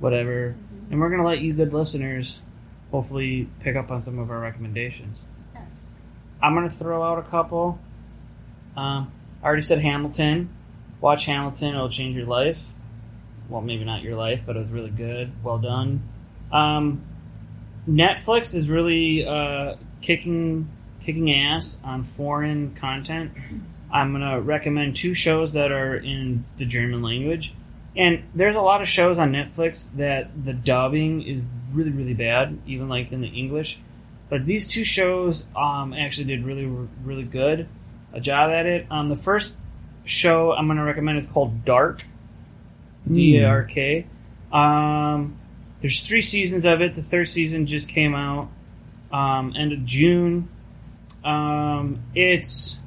[0.00, 0.54] whatever,
[0.90, 2.40] and we're going to let you good listeners
[2.90, 5.22] hopefully pick up on some of our recommendations.
[5.54, 5.98] Yes.
[6.42, 7.78] I'm going to throw out a couple.
[8.76, 9.10] Um,
[9.42, 10.50] I already said Hamilton.
[11.00, 12.64] Watch Hamilton; it'll change your life.
[13.48, 15.30] Well, maybe not your life, but it was really good.
[15.42, 16.02] Well done.
[16.50, 17.02] Um,
[17.88, 20.68] Netflix is really uh, kicking
[21.02, 23.32] kicking ass on foreign content.
[23.92, 27.54] I'm gonna recommend two shows that are in the German language,
[27.96, 32.58] and there's a lot of shows on Netflix that the dubbing is really really bad,
[32.66, 33.78] even like in the English.
[34.28, 36.66] But these two shows um, actually did really
[37.04, 37.68] really good
[38.12, 38.86] a job at it.
[38.90, 39.56] Um, the first
[40.04, 42.04] show I'm gonna recommend is called Dark.
[43.12, 44.06] D A R K.
[44.52, 45.38] Um,
[45.80, 46.94] there's three seasons of it.
[46.94, 48.48] The third season just came out
[49.12, 50.48] um, end of June.
[51.24, 52.80] Um, it's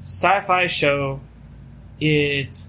[0.00, 1.20] sci-fi show.
[2.00, 2.68] It's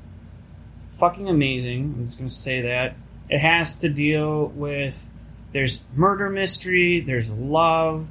[1.04, 1.96] fucking amazing.
[1.98, 2.96] I'm just gonna say that
[3.30, 5.10] it has to deal with
[5.52, 8.08] there's murder mystery, there's love,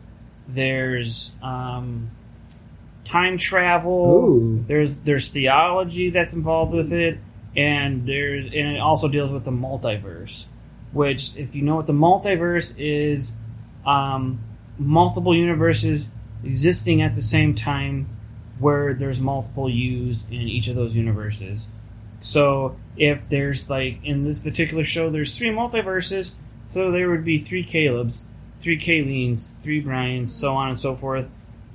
[0.47, 2.11] there's um,
[3.07, 4.65] time travel, Ooh.
[4.69, 7.19] there's there's theology that's involved with it,
[7.57, 10.45] and there's and it also deals with the multiverse.
[10.93, 13.33] Which, if you know what the multiverse is,
[13.87, 14.41] um,
[14.79, 16.11] multiple universes
[16.45, 18.07] existing at the same time,
[18.59, 21.67] where there's multiple yous in each of those universes.
[22.21, 26.33] So if there's like in this particular show, there's three multiverses,
[26.73, 28.25] so there would be three Caleb's,
[28.61, 31.27] three Kayleens, three Brien's, so on and so forth,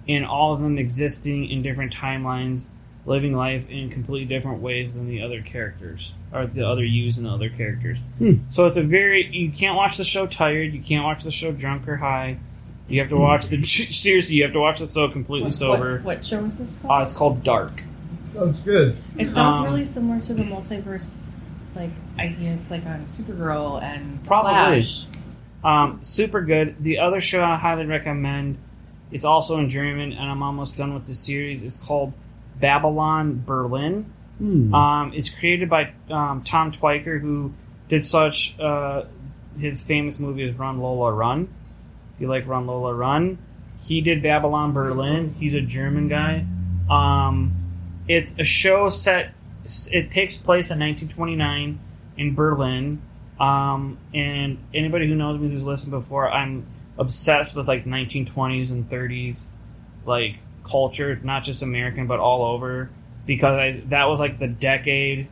[0.08, 2.68] and all of them existing in different timelines,
[3.06, 7.26] living life in completely different ways than the other characters or the other yous and
[7.26, 7.98] the other characters.
[8.18, 8.34] Hmm.
[8.52, 11.52] So it's a very you can't watch the show tired, you can't watch the show
[11.52, 12.38] drunk or high.
[12.90, 15.96] You have to watch the seriously, you have to watch the show completely sober.
[15.98, 17.02] What, what show is this Uh, called?
[17.04, 17.82] it's called Dark.
[18.28, 18.98] Sounds good.
[19.18, 21.20] it sounds um, really similar to the multiverse,
[21.76, 24.82] like ideas, like on Supergirl and Probably.
[24.82, 25.08] Flash.
[25.64, 26.84] Um, super good.
[26.84, 28.58] The other show I highly recommend
[29.12, 31.64] is also in German, and I'm almost done with the series.
[31.64, 32.14] It's called
[32.60, 34.14] Babylon Berlin.
[34.38, 34.74] Hmm.
[34.74, 37.54] Um, it's created by um, Tom Tykwer, who
[37.90, 39.06] did such uh,
[39.58, 41.48] his famous movie is Run Lola Run.
[42.16, 43.38] If you like Run Lola Run,
[43.84, 45.34] he did Babylon Berlin.
[45.40, 46.46] He's a German guy.
[46.90, 47.67] Um,
[48.08, 49.34] it's a show set.
[49.92, 51.80] It takes place in 1929
[52.18, 53.02] in Berlin.
[53.40, 56.66] Um, and anybody who knows me who's listened before, I'm
[56.98, 59.46] obsessed with like 1920s and 30s
[60.06, 62.90] like culture, not just American but all over,
[63.26, 65.28] because I, that was like the decade,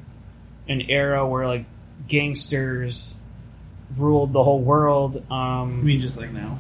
[0.68, 1.66] an era where like
[2.08, 3.20] gangsters
[3.98, 5.24] ruled the whole world.
[5.32, 6.60] Um, mean, just like now.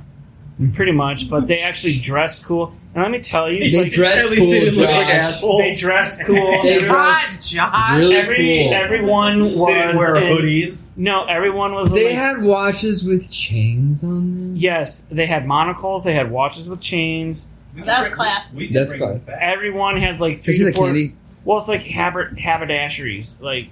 [0.60, 0.72] Mm-hmm.
[0.74, 2.72] pretty much, but they actually dressed cool.
[2.94, 5.08] And let me tell you, They like, dress At least cool, they didn't look like
[5.08, 5.62] assholes.
[5.62, 6.64] they dressed cool.
[6.64, 7.98] They Every- dress- Josh.
[7.98, 8.74] Really every cool.
[8.74, 10.88] everyone was They didn't wear in- hoodies.
[10.96, 11.92] No, everyone was.
[11.92, 14.56] They like, had watches with chains on them.
[14.56, 16.06] yes, they had monocles.
[16.06, 17.50] They had watches with chains.
[17.76, 18.56] That's class.
[18.72, 19.30] That's class.
[19.42, 20.86] Everyone had like three Especially to four.
[20.88, 21.16] candy.
[21.44, 23.42] Well, it's like habit haberdasheries.
[23.42, 23.72] Like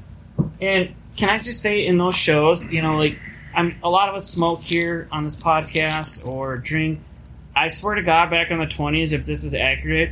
[0.62, 3.18] And can I just say, in those shows, you know, like
[3.56, 7.00] I'm a lot of us smoke here on this podcast or drink.
[7.56, 10.12] I swear to God, back in the twenties, if this is accurate,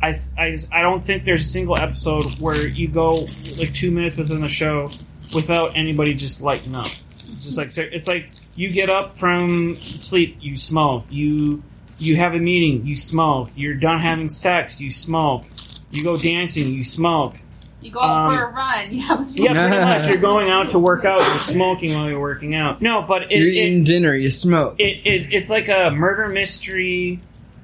[0.00, 3.26] I, I, I don't think there's a single episode where you go
[3.58, 4.90] like two minutes within the show
[5.34, 6.86] without anybody just lighting up.
[6.86, 11.04] Just like it's like you get up from sleep, you smoke.
[11.10, 11.62] You
[11.98, 13.50] you have a meeting, you smoke.
[13.56, 15.44] You're done having sex, you smoke.
[15.90, 17.34] You go dancing, you smoke.
[17.80, 18.90] You go out Um, for a run.
[18.92, 20.08] You have a Yeah, pretty much.
[20.08, 21.20] You're going out to work out.
[21.20, 22.82] You're smoking while you're working out.
[22.82, 24.76] No, but it, You're it, eating dinner, you smoke.
[24.78, 27.20] it, it it's like a murder mystery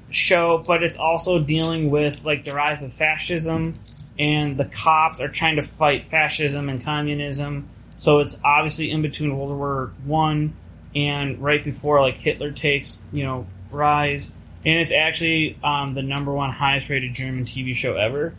[0.09, 3.73] show, but it's also dealing with like the rise of fascism,
[4.17, 7.67] and the cops are trying to fight fascism and communism.
[7.97, 10.53] So it's obviously in between World War One
[10.95, 14.31] and right before like Hitler takes you know rise,
[14.65, 18.33] and it's actually um, the number one highest rated German TV show ever.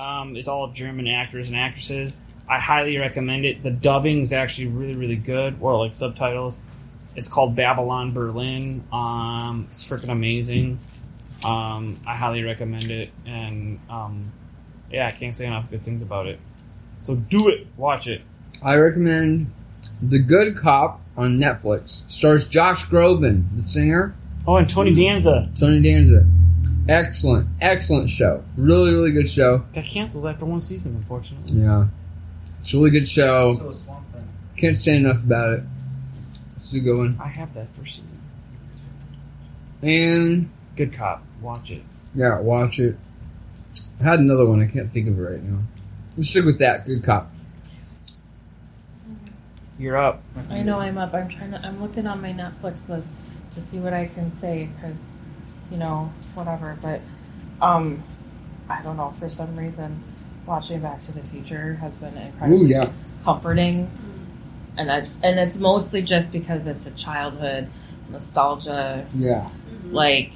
[0.00, 2.12] Um, it's all German actors and actresses.
[2.48, 3.62] I highly recommend it.
[3.62, 6.58] The dubbing is actually really really good, or like subtitles.
[7.16, 8.84] It's called Babylon Berlin.
[8.92, 10.78] Um, it's freaking amazing.
[11.44, 14.22] Um, I highly recommend it, and um,
[14.90, 16.38] yeah, I can't say enough good things about it.
[17.02, 18.22] So do it, watch it.
[18.62, 19.52] I recommend
[20.02, 22.10] The Good Cop on Netflix.
[22.10, 24.14] Stars Josh Groban, the singer,
[24.46, 26.26] Oh, and Tony Danza Tony Danza.
[26.88, 28.42] Excellent, excellent show.
[28.56, 29.58] Really, really good show.
[29.74, 31.60] got canceled after one season, unfortunately.
[31.60, 31.86] Yeah.
[32.62, 33.52] It's a really good show.
[33.54, 34.28] So Swamp Thing.
[34.56, 35.64] Can't say enough about it.
[36.56, 37.18] It's a good one.
[37.22, 38.18] I have that first season.
[39.82, 41.82] And Good cop, watch it.
[42.14, 42.96] yeah, watch it.
[44.00, 44.62] I had another one.
[44.62, 45.58] I can't think of it right now.
[46.16, 46.86] Let's stick with that.
[46.86, 47.30] Good cop.
[49.78, 50.22] You're up.
[50.50, 51.14] I know I'm up.
[51.14, 51.60] I'm trying to.
[51.64, 53.14] I'm looking on my Netflix list
[53.54, 55.08] to see what I can say because,
[55.70, 56.76] you know, whatever.
[56.80, 57.00] But,
[57.60, 58.02] um,
[58.68, 59.10] I don't know.
[59.18, 60.02] For some reason,
[60.46, 62.90] watching Back to the Future has been incredibly Ooh, yeah.
[63.24, 63.90] comforting,
[64.76, 67.68] and I, and it's mostly just because it's a childhood
[68.10, 69.06] nostalgia.
[69.14, 69.48] Yeah.
[69.90, 70.32] Like,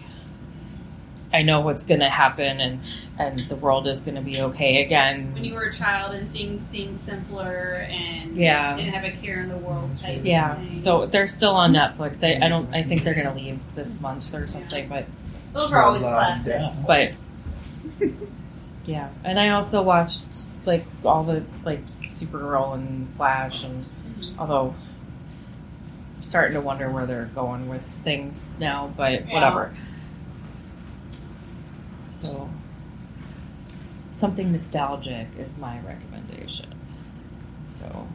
[1.32, 2.80] I know what's going to happen, and
[3.18, 5.32] and the world is going to be okay again.
[5.34, 8.74] when you were a child and things seemed simpler and Yeah.
[8.74, 10.72] didn't have a care in the world type Yeah, thing.
[10.74, 12.18] so they're still on Netflix.
[12.20, 15.04] They, I don't, I think they're gonna leave this month or something, but
[15.52, 16.84] those were always uh, classics.
[16.86, 17.18] but
[18.86, 19.10] yeah.
[19.24, 20.24] And I also watched
[20.66, 23.84] like all the like Supergirl and Flash, and
[24.38, 24.74] although
[26.16, 29.34] I'm starting to wonder where they're going with things now, but Yeah.
[29.34, 29.74] whatever.
[32.12, 32.48] So
[34.12, 36.74] something nostalgic is my recommendation.
[37.68, 38.06] So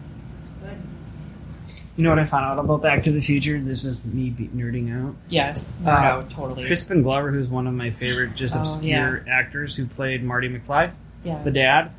[1.97, 3.59] You know what I found out about Back to the Future?
[3.59, 5.15] This is me be- nerding out.
[5.29, 6.65] yes, Uh, no, totally.
[6.65, 10.91] Crispin Glover, who's one of my favorite, just Oh, obscure actors who played Marty McFly,
[11.23, 11.41] yeah.
[11.41, 11.89] the dad,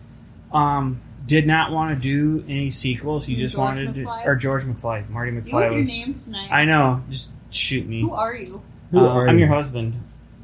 [0.53, 3.27] um, did not want to do any sequels.
[3.27, 5.89] He just George wanted to, or George McFly, Marty You McFly have your was.
[5.89, 6.49] name tonight.
[6.53, 7.03] I know.
[7.11, 8.01] Just shoot me.
[8.03, 8.63] Who are you?
[8.93, 9.47] Who Uh, are I'm you?
[9.47, 9.95] your husband,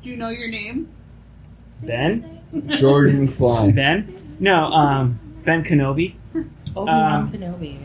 [0.02, 0.88] Do you know your name?
[1.82, 2.40] Ben.
[2.76, 3.74] George McFly.
[3.74, 4.36] Ben?
[4.40, 6.14] No, um, Ben Kenobi.
[6.34, 6.88] Obi Wan
[7.22, 7.76] um, Kenobi.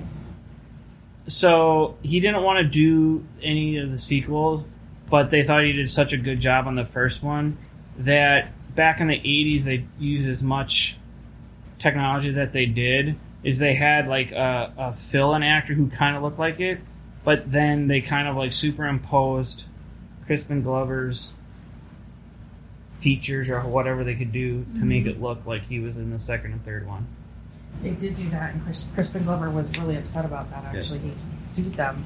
[1.30, 4.66] So he didn't want to do any of the sequels,
[5.10, 7.58] but they thought he did such a good job on the first one
[8.00, 10.98] that back in the 80s they used as much
[11.78, 16.24] technology that they did is they had like a, a fill-in actor who kind of
[16.24, 16.80] looked like it,
[17.24, 19.66] but then they kind of like superimposed
[20.26, 21.34] Crispin Glover's
[22.94, 25.12] features or whatever they could do to make mm-hmm.
[25.12, 27.08] it look like he was in the second and third one.
[27.82, 30.66] They did do that, and Chris, Crispin Glover was really upset about that.
[30.76, 32.04] Actually, he sued them.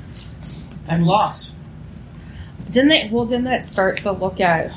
[0.87, 1.55] And lost.
[2.69, 3.09] Didn't they?
[3.11, 4.71] Well, didn't that start the look at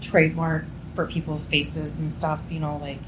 [0.00, 2.40] trademark for people's faces and stuff?
[2.50, 2.98] You know, like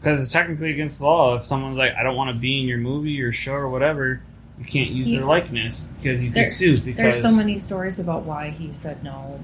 [0.00, 1.36] Because it's technically against the law.
[1.36, 4.20] If someone's like, I don't want to be in your movie or show or whatever,
[4.58, 6.84] you can't use He- their likeness because you There- get sued.
[6.84, 9.40] Because there's so many stories about why he said no.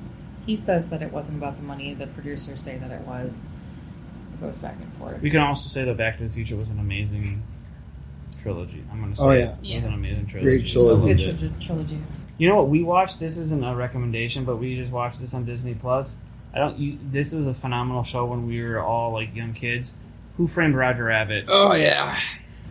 [0.46, 1.94] He says that it wasn't about the money.
[1.94, 3.48] The producers say that it was.
[4.44, 5.20] It goes back and forth.
[5.22, 7.42] we can also say that Back to the Future was an amazing
[8.40, 8.82] trilogy.
[8.90, 9.54] I'm going to say Oh, it.
[9.62, 9.76] yeah.
[9.78, 10.44] it was an amazing trilogy.
[10.58, 10.96] Great trilogy.
[11.10, 11.48] I Good loved it.
[11.50, 11.98] tri- trilogy.
[12.38, 13.20] You know what we watched?
[13.20, 16.16] This isn't a recommendation, but we just watched this on Disney Plus.
[16.52, 16.78] I don't.
[16.78, 19.92] You, this was a phenomenal show when we were all like young kids.
[20.36, 21.44] Who Framed Roger Rabbit?
[21.48, 22.18] Oh yeah.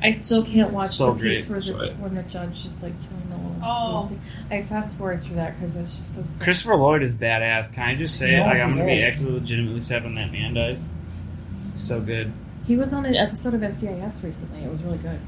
[0.01, 3.29] I still can't watch So the piece where the, when the judge is like killing
[3.29, 3.55] the little.
[3.63, 4.11] Oh.
[4.51, 6.23] I fast forward through that because it's just so.
[6.25, 6.43] sad.
[6.43, 7.71] Christopher Lloyd is badass.
[7.73, 8.39] Can I just say it?
[8.39, 9.13] No, Like, I'm going to be is.
[9.13, 10.77] actually legitimately sad when that man dies.
[11.83, 12.31] So good.
[12.65, 14.63] He was on an episode of NCIS recently.
[14.63, 15.19] It was really good.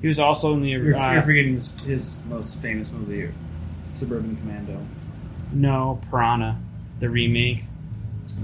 [0.00, 3.30] He was also in the You're, uh, you're forgetting his, his most famous movie,
[3.96, 4.78] Suburban Commando.
[5.52, 6.58] no Piranha,
[7.00, 7.64] the remake.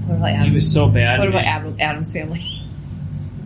[0.06, 1.20] What about He was so bad.
[1.20, 1.44] what about.
[1.44, 2.40] Adam, Addams family?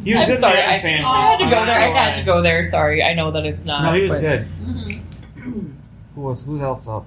[0.05, 0.59] He was I'm good sorry.
[0.61, 1.05] I, Ravens fan.
[1.05, 1.79] I had to go not there.
[1.79, 2.65] I had to go there.
[2.65, 3.03] Sorry.
[3.03, 3.83] I know that it's not.
[3.85, 4.47] No, he was but- good.
[4.65, 5.71] Mm-hmm.
[6.15, 6.43] Who was?
[6.43, 7.07] Who else up?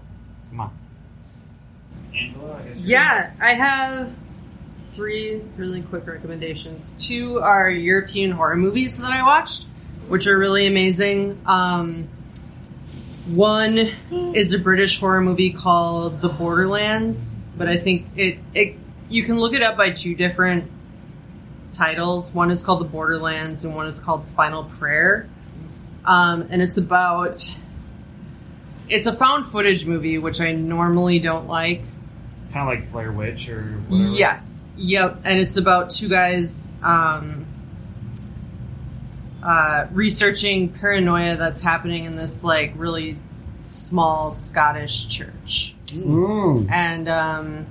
[0.49, 0.71] Come on.
[2.15, 2.77] Angela, I guess.
[2.77, 4.11] Yeah, I have
[4.87, 6.93] three really quick recommendations.
[6.93, 9.67] Two are European horror movies that I watched,
[10.07, 11.41] which are really amazing.
[11.45, 12.07] Um,
[13.33, 18.75] one is a British horror movie called The Borderlands, but I think it, it
[19.09, 20.71] you can look it up by two different
[21.71, 22.31] titles.
[22.31, 25.27] One is called The Borderlands, and one is called Final Prayer.
[26.05, 27.35] Um, and it's about
[28.87, 31.81] it's a found footage movie, which I normally don't like.
[32.55, 34.11] Kind of like Blair Witch or whatever.
[34.13, 34.69] Yes.
[34.77, 35.23] Yep.
[35.25, 37.45] And it's about two guys um,
[39.43, 43.17] uh, researching paranoia that's happening in this like really
[43.63, 46.71] small Scottish church, Mm.
[46.71, 47.65] and um,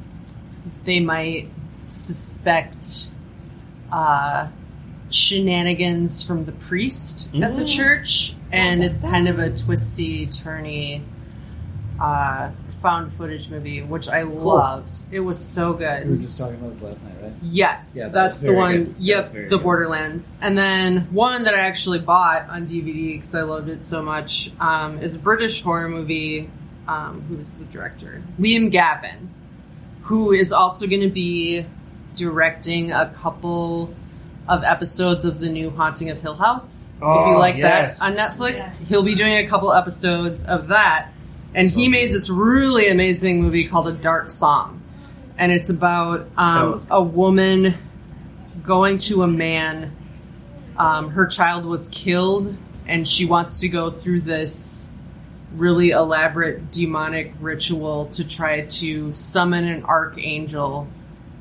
[0.85, 1.49] they might
[1.89, 3.11] suspect
[3.91, 4.49] uh,
[5.09, 7.75] shenanigans from the priest at the Mm.
[7.77, 11.01] church, and it's kind of a twisty, turny.
[11.99, 12.51] Uh,
[12.85, 15.01] found footage movie, which I loved.
[15.11, 16.05] It was so good.
[16.07, 17.33] We were just talking about this last night, right?
[17.43, 18.85] Yes, Yeah, that that's the one.
[18.85, 18.95] good.
[18.99, 19.63] Yep, very the good.
[19.63, 20.37] Borderlands.
[20.43, 24.53] And then one that I actually bought on DVD because I loved it so much
[24.61, 26.51] um, is a British horror movie.
[26.87, 28.23] Um, who was the director?
[28.39, 29.31] Liam Gavin,
[30.03, 31.65] who is also going to be
[32.17, 33.89] directing a couple
[34.47, 36.85] of episodes of the new Haunting of Hill House.
[36.97, 38.01] if you Oh, like yes.
[38.01, 38.89] that on Netflix, Yes.
[38.91, 41.09] he'll be doing a couple episodes of that.
[41.55, 44.83] And he made this really amazing movie called A Dark Song.
[45.39, 47.75] And it's about um, a woman
[48.65, 49.95] going to a man.
[50.77, 54.91] Um, her child was killed, and she wants to go through this
[55.55, 60.89] really elaborate demonic ritual to try to summon an archangel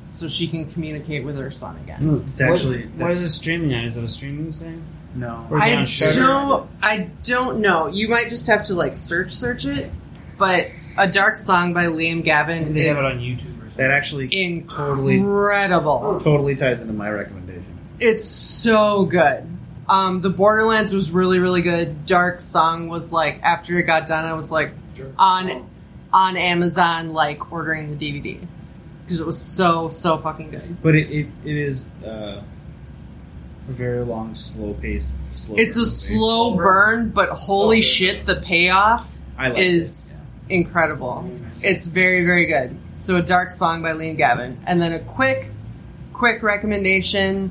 [0.08, 2.22] so she can communicate with her son again.
[2.28, 3.84] It's actually What, what that's- is it streaming on?
[3.86, 4.84] Is it a streaming thing?
[5.16, 5.46] no.
[5.50, 6.70] Or is it I don't.
[6.82, 7.86] I don't know.
[7.88, 9.90] You might just have to like search search it.
[10.38, 13.76] But a dark song by Liam Gavin They have is it on YouTube or something.
[13.76, 16.20] That actually totally incredible.
[16.22, 17.64] totally ties into my recommendation.
[18.00, 19.44] It's so good.
[19.88, 22.06] Um, the Borderlands was really really good.
[22.06, 24.70] Dark Song was like after it got done, I was like
[25.18, 25.68] on
[26.12, 28.38] on Amazon like ordering the DVD
[29.04, 30.82] because it was so so fucking good.
[30.82, 32.42] But it, it, it is uh,
[33.68, 35.10] a very long, slow paced.
[35.32, 35.86] Slow It's a burn.
[35.88, 37.92] slow burn, but holy So good.
[38.16, 40.13] shit, the payoff I like is
[40.48, 41.30] incredible.
[41.62, 42.76] It's very, very good.
[42.92, 45.48] So, a dark song by Liam Gavin, and then a quick,
[46.12, 47.50] quick recommendation: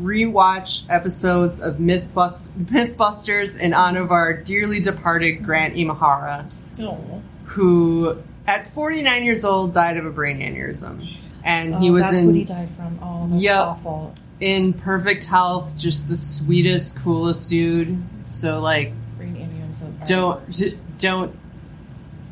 [0.00, 6.44] rewatch episodes of Mythbust- MythBusters in honor of our dearly departed Grant Imahara,
[6.82, 6.98] Oh.
[7.46, 8.16] who
[8.46, 11.06] at 49 years old died of a brain aneurysm,
[11.42, 12.98] and he Oh, was that's in what he died from.
[13.02, 13.58] Oh, that's Yep.
[13.66, 14.14] awful.
[14.38, 17.96] in perfect health, just the sweetest, coolest dude.
[18.24, 20.06] So, like, Brain aneurysm.
[20.06, 21.34] don't don't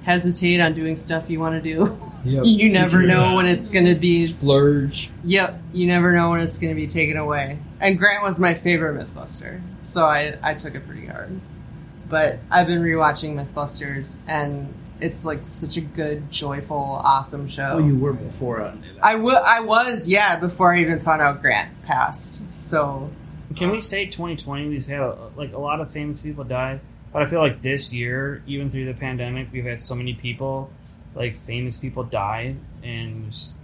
[0.04, 1.98] hesitate on doing stuff you want to do.
[2.24, 2.42] Yep.
[2.46, 4.20] you never know when it's going to be.
[4.20, 5.10] Splurge.
[5.24, 7.58] Yep, you never know when it's going to be taken away.
[7.80, 11.40] And Grant was my favorite MythBuster, so I I took it pretty hard.
[12.08, 17.72] But I've been rewatching MythBusters, and it's like such a good, joyful, awesome show.
[17.74, 18.98] Oh, you were before on it.
[19.02, 22.40] I wa- I was, yeah, before I even found out Grant passed.
[22.54, 23.10] So
[23.56, 24.68] Can we say 2020?
[24.68, 26.80] We've had a, like a lot of famous people die,
[27.14, 30.68] but I feel like this year, even through the pandemic, we've had so many people,
[31.14, 33.54] like famous people, die, and just-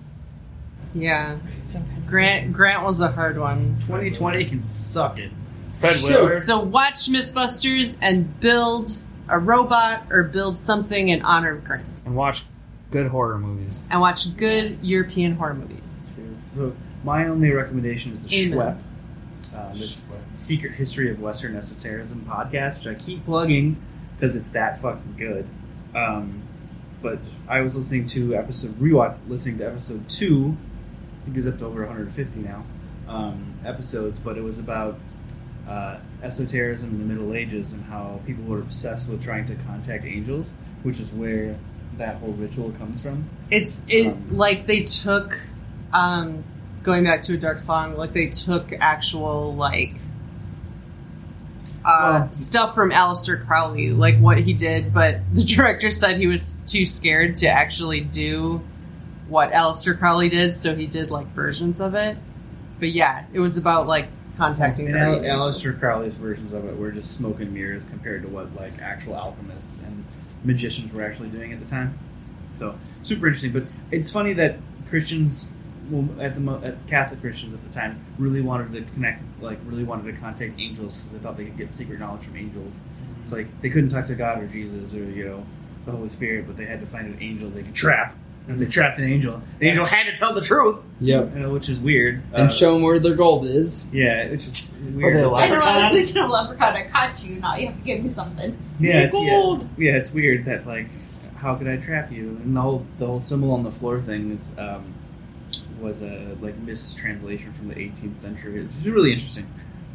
[0.94, 3.76] yeah, It's been kind of Grant Grant was a hard one.
[3.80, 5.30] 2020 can suck it.
[5.78, 6.42] Fred So, Willard.
[6.42, 8.92] so watch MythBusters and build
[9.28, 12.44] a robot or build something in honor of Grant, and watch
[12.90, 13.78] good horror movies.
[13.90, 16.08] and watch good European horror movies.
[16.54, 16.72] So
[17.04, 18.58] my only recommendation is the Amen.
[18.58, 18.76] SHWEP,
[19.60, 20.04] uh, this
[20.34, 23.76] Secret History of Western Esotericism podcast, which I keep plugging
[24.18, 25.46] because it's that fucking good.
[25.94, 26.42] Um,
[27.02, 30.56] but I was listening to episode rewatch, listening to episode two.
[31.22, 32.64] I think it's up to over 150 now
[33.08, 34.98] um, episodes, but it was about
[35.68, 40.04] uh, esotericism in the Middle Ages and how people were obsessed with trying to contact
[40.04, 40.50] angels,
[40.82, 41.56] which is where
[41.96, 43.24] that whole ritual comes from.
[43.50, 45.40] It's it Um, like they took,
[45.92, 46.44] um,
[46.82, 49.94] going back to a dark song, like they took actual like.
[51.82, 56.26] Uh, Well- stuff from Aleister Crowley, like what he did, but the director said he
[56.26, 58.60] was too scared to actually do
[59.28, 62.18] what Aleister Crowley did, so he did like versions of it.
[62.78, 64.88] But yeah, it was about like contacting.
[64.88, 68.54] And Al- Aleister Crowley's versions of it were just smoke and mirrors compared to what
[68.56, 70.04] like actual alchemists and
[70.44, 71.98] magicians were actually doing at the time.
[72.58, 72.74] So
[73.04, 73.52] super interesting.
[73.52, 74.56] But it's funny that
[74.90, 75.48] Christians
[76.20, 80.12] at the at Catholic Christians at the time really wanted to connect, like really wanted
[80.12, 82.74] to contact angels because they thought they could get secret knowledge from angels.
[83.22, 85.46] It's like they couldn't talk to God or Jesus or you know
[85.86, 88.14] the Holy Spirit, but they had to find an angel they could trap.
[88.48, 91.34] And they trapped an angel, the angel had to tell the truth, Yep.
[91.34, 92.22] you know, which is weird.
[92.32, 93.92] And Uh, show them where their gold is.
[93.94, 95.18] yeah, which is they weird.
[95.18, 95.34] I know.
[95.34, 95.90] I was Leprechaun?
[95.90, 96.76] thinking of leprechaun.
[96.76, 97.36] I caught you.
[97.36, 98.56] Now you have to give me something.
[98.80, 99.68] Yeah, it's, yeah, Gold.
[99.78, 100.86] yeah, it's weird that like,
[101.36, 102.40] how could I trap you?
[102.42, 104.82] And the whole the whole symbol on the floor thing is um,
[105.80, 108.60] was a like mistranslation from the 18th century.
[108.60, 109.46] It's really interesting.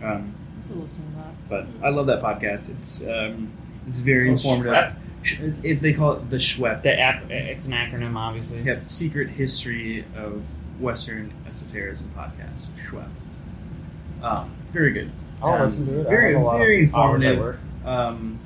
[0.03, 0.33] Um,
[0.67, 1.33] To listen to that.
[1.49, 2.69] but I love that podcast.
[2.69, 3.51] It's um,
[3.87, 4.95] it's very informative.
[5.23, 5.63] SHWEP?
[5.65, 6.83] It, they call it the SHWEP.
[6.83, 8.61] The ap- it's an acronym, obviously.
[8.61, 10.43] Yep, secret history of
[10.79, 12.67] Western esotericism podcast.
[12.87, 13.07] SHWEP.
[14.23, 15.11] Um, very good.
[15.41, 16.07] I'll Um, listen to it.
[16.07, 17.59] Very have a lot of very hours informative.
[17.85, 18.39] Um,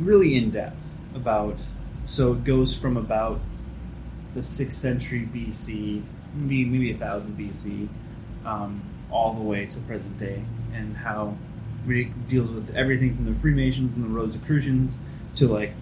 [0.00, 0.76] really in depth
[1.14, 1.62] about.
[2.06, 3.40] So it goes from about
[4.34, 6.02] the sixth century BC,
[6.36, 7.88] maybe maybe a thousand BC,
[8.44, 11.36] um, all the way to present day, and how
[11.88, 14.96] it deals with everything from the Freemasons and the Rosicrucians
[15.36, 15.72] to like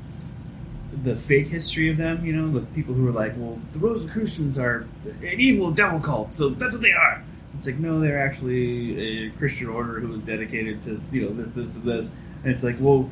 [1.02, 2.24] the fake history of them.
[2.24, 6.34] You know, the people who are like, well, the Rosicrucians are an evil devil cult,
[6.34, 7.22] so that's what they are.
[7.56, 11.52] It's like no, they're actually a Christian order who was dedicated to you know this,
[11.52, 13.10] this, and this, and it's like, well,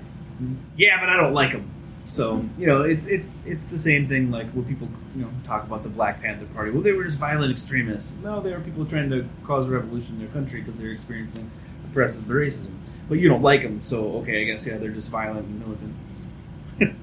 [0.77, 1.69] yeah, but I don't like them.
[2.09, 5.65] So you know, it's it's it's the same thing like when people you know talk
[5.65, 6.71] about the Black Panther Party.
[6.71, 8.11] Well, they were just violent extremists.
[8.23, 11.51] No, they were people trying to cause a revolution in their country because they're experiencing
[11.87, 12.73] oppressive racism.
[13.09, 15.95] But you don't like them, so okay, I guess yeah, they're just violent and militant.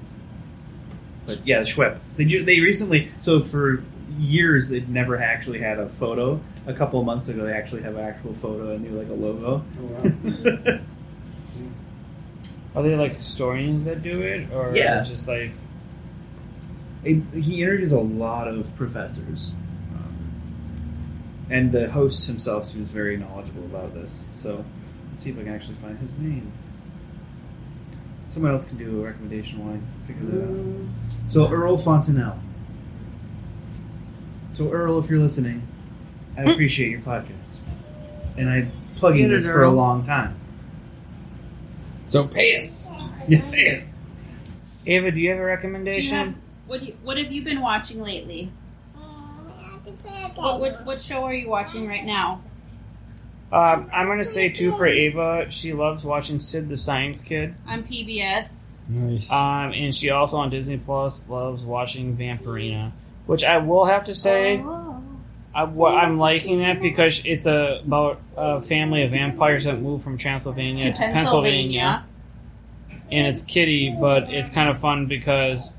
[1.26, 1.98] but yeah, SHWEP.
[2.16, 3.82] They ju- they recently so for
[4.18, 6.40] years they'd never actually had a photo.
[6.66, 9.14] A couple of months ago, they actually have an actual photo and do like a
[9.14, 9.64] logo.
[9.80, 10.78] Oh,
[12.74, 15.02] Are they like historians that do it, or Yeah.
[15.04, 15.50] just like
[17.02, 19.54] It, he interviews a lot of professors,
[19.94, 20.14] um,
[21.48, 24.26] and the host himself seems very knowledgeable about this.
[24.30, 24.64] So
[25.10, 26.52] let's see if I can actually find his name.
[28.28, 30.76] Someone else can do a recommendation while I figure that out.
[31.32, 32.38] So Earl Fontainelle.
[34.54, 35.62] So Earl, if you're listening,
[36.36, 37.60] I appreciate your podcast,
[38.36, 39.72] and I'm plugging Get it, this for a Earl.
[39.72, 40.34] long time.
[42.10, 42.90] So pay us.
[43.28, 43.40] Yeah.
[44.86, 45.10] Ava?
[45.12, 46.16] Do you have a Do you recommendation?
[46.16, 46.34] have,
[46.66, 48.50] what, do you, what have you been watching lately?
[50.34, 52.42] What, what, what show are you watching right now?
[53.52, 55.46] Um, I'm gonna say two for Ava.
[55.50, 58.74] She loves watching Sid the Science Kid, On PBS.
[58.88, 59.30] Nice.
[59.30, 62.90] um, and she also on Disney Plus loves watching Vampirina,
[63.26, 64.56] which I will have to say
[65.54, 70.16] I, I'm liking that because it's a, about a family of vampires that moved from
[70.16, 72.04] Transylvania To to, Pennsylvania.
[73.10, 75.72] and it's Kitty, but it's kind of fun because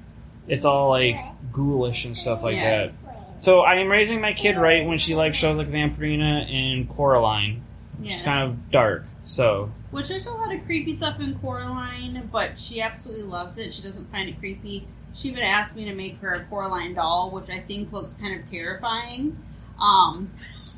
[0.48, 1.16] it's all like
[1.54, 3.04] ghoulish and stuff like yes.
[3.04, 3.42] that.
[3.42, 7.64] So I am raising my kid right when she likes shows like Vampirina and Coraline.
[8.02, 8.16] Yes.
[8.16, 12.60] It's kind of dark, so Which there's a lot of creepy stuff in Coraline, but
[12.60, 13.74] she absolutely loves it.
[13.74, 14.88] She doesn't find it creepy.
[15.14, 18.40] She even asked me to make her a Coraline doll, which I think looks kind
[18.40, 19.38] of terrifying.
[19.82, 20.32] Um,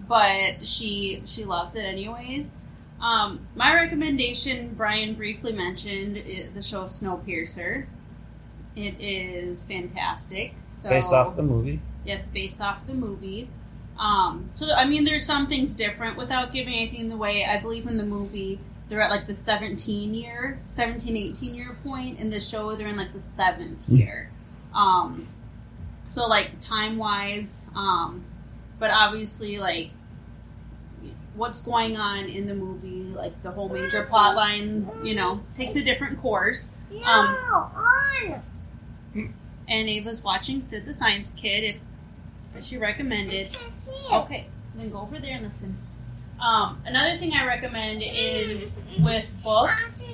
[0.07, 2.55] but she she loves it anyways.
[3.01, 6.15] Um, my recommendation, Brien briefly mentioned,
[6.53, 7.85] the show Snowpiercer.
[8.75, 10.53] It is fantastic.
[10.69, 11.79] So based off the movie.
[12.05, 13.49] Yes, based off the movie.
[13.99, 17.45] Um, so I mean, there's some things different without giving anything away.
[17.45, 22.19] I believe in the movie they're at like the 17 year, 17, 18 year point.
[22.19, 24.29] In the show, they're in like the seventh year.
[24.73, 25.27] Um,
[26.07, 28.23] so like time wise, um,
[28.83, 29.91] but obviously like
[31.35, 35.77] what's going on in the movie, like the whole major plot line, you know, takes
[35.77, 36.75] a different course.
[37.05, 37.33] Um,
[39.69, 41.79] and Ava's watching Sid the Science Kid.
[42.57, 43.55] If, she recommended,
[44.11, 45.77] okay, then go over there and listen.
[46.41, 50.05] Um, another thing I recommend is with books.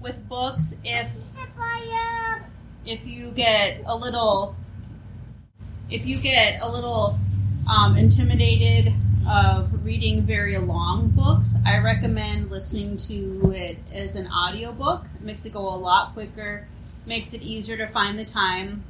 [0.00, 1.14] With books, if
[2.86, 4.56] if you get a little,
[5.90, 7.18] if you get a little
[7.68, 8.92] um, intimidated
[9.28, 15.04] of reading very long books, I recommend listening to it as an audiobook.
[15.16, 16.66] It makes it go a lot quicker,
[17.06, 18.84] makes it easier to find the time.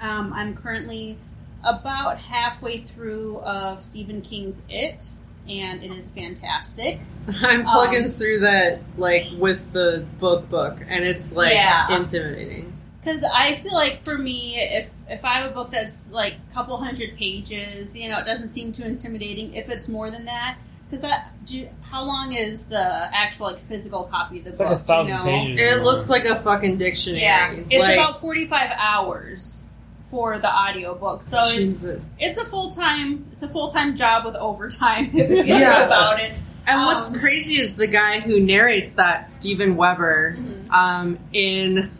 [0.00, 1.16] Um, I'm currently
[1.64, 5.10] about halfway through of Stephen King's It,
[5.48, 7.00] and it is fantastic.
[7.42, 11.96] I'm plugging Um, through that like with the book book, and it's like Yeah.
[11.96, 12.72] intimidating.
[13.00, 16.54] Because I feel like for me, if if I have a book that's like a
[16.54, 19.54] couple hundred pages, you know, it doesn't seem too intimidating.
[19.54, 24.04] If it's more than that, because that, do, how long is the actual like physical
[24.04, 24.68] copy of the It's book?
[24.68, 25.24] like a do you know?
[25.24, 25.60] pages.
[25.60, 27.22] It looks like a fucking dictionary.
[27.22, 29.70] Yeah, it's Like, about forty five hours
[30.10, 31.22] for the audiobook.
[31.22, 32.16] So it's Jesus.
[32.18, 35.84] it's a full time it's a full time job with overtime if you think Yeah.
[35.86, 36.32] about it.
[36.66, 40.70] And what's Um, crazy is the guy who narrates that, Steven Weber, Mm-hmm.
[40.74, 41.90] um, in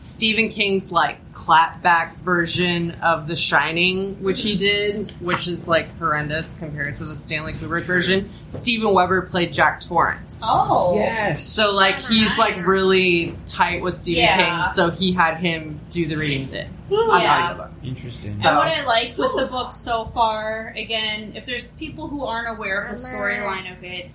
[0.00, 6.56] Stephen King's like clapback version of The Shining, which he did, which is like horrendous
[6.58, 8.30] compared to the Stanley Kubrick version.
[8.48, 10.42] Steven Weber played Jack Torrance.
[10.44, 11.44] Oh Yes.
[11.44, 14.62] So like he's like really tight with Stephen Yeah.
[14.62, 17.44] King, so he had him do the reading bit on Yeah.
[17.50, 17.70] audiobook.
[17.84, 18.28] Interesting.
[18.28, 22.24] So- And what I like with the book so far, again, if there's people who
[22.24, 24.10] aren't aware of the storyline of it,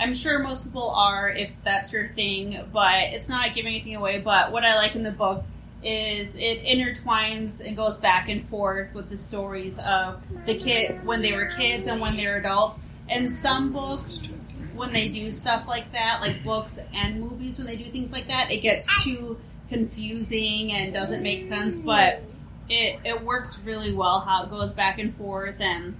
[0.00, 4.18] I'm sure most people are if that's your thing, but it's not giving anything away.
[4.18, 5.44] But what I like in the book
[5.82, 11.20] is it intertwines and goes back and forth with the stories of the kid when
[11.20, 12.82] they were kids and when they're adults.
[13.10, 14.38] And some books,
[14.74, 18.28] when they do stuff like that, like books and movies, when they do things like
[18.28, 19.38] that, it gets too
[19.68, 21.80] confusing and doesn't make sense.
[21.80, 22.22] But
[22.70, 25.94] it it works really well how it goes back and forth and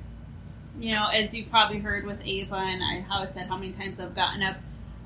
[0.81, 3.73] you know as you probably heard with Ava and I, how I said how many
[3.73, 4.57] times I've gotten up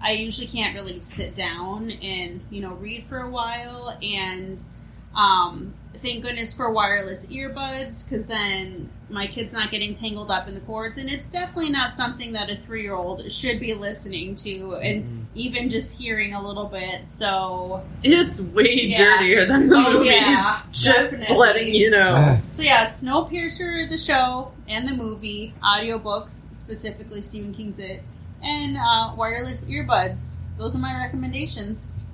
[0.02, 4.62] I usually can't really sit down and you know read for a while and
[5.16, 10.54] um, thank goodness for wireless earbuds because then my kid's not getting tangled up in
[10.54, 15.26] the cords and it's definitely not something that a three-year-old should be listening to and
[15.36, 19.18] even just hearing a little bit so It's way Yeah.
[19.18, 20.10] dirtier than the Oh, movies.
[20.12, 20.34] yeah,
[20.72, 21.36] just definitely.
[21.36, 22.38] letting you know.
[22.50, 28.02] So yeah, Snowpiercer, the show and the movie, audiobooks, specifically Stephen King's It,
[28.42, 30.40] and uh, wireless earbuds.
[30.58, 32.10] Those are my recommendations.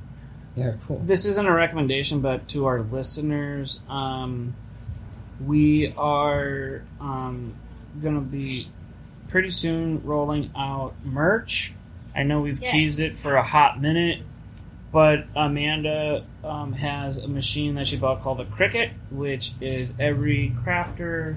[0.57, 1.01] yeah, cool.
[1.05, 4.55] this isn't a recommendation, but to our listeners, um,
[5.44, 7.55] we are um,
[8.03, 8.68] going to be
[9.28, 11.72] pretty soon rolling out merch.
[12.14, 12.72] I know we've Yes.
[12.72, 14.22] teased it for a hot minute,
[14.92, 20.55] but Amanda um, has a machine that she bought called the Cricut, which is every
[20.64, 21.36] crafter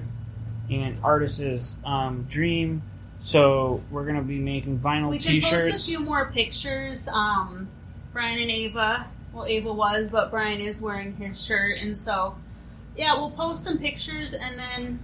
[0.70, 2.82] and artist's um, dream.
[3.20, 5.70] So we're going to be making vinyl we can T-shirts.
[5.72, 7.08] post a few more pictures.
[7.08, 7.68] Um,
[8.12, 12.36] Brien and Ava, well, Ava was, but Brien is wearing his shirt, and so
[12.96, 14.98] yeah, we'll post some pictures, and then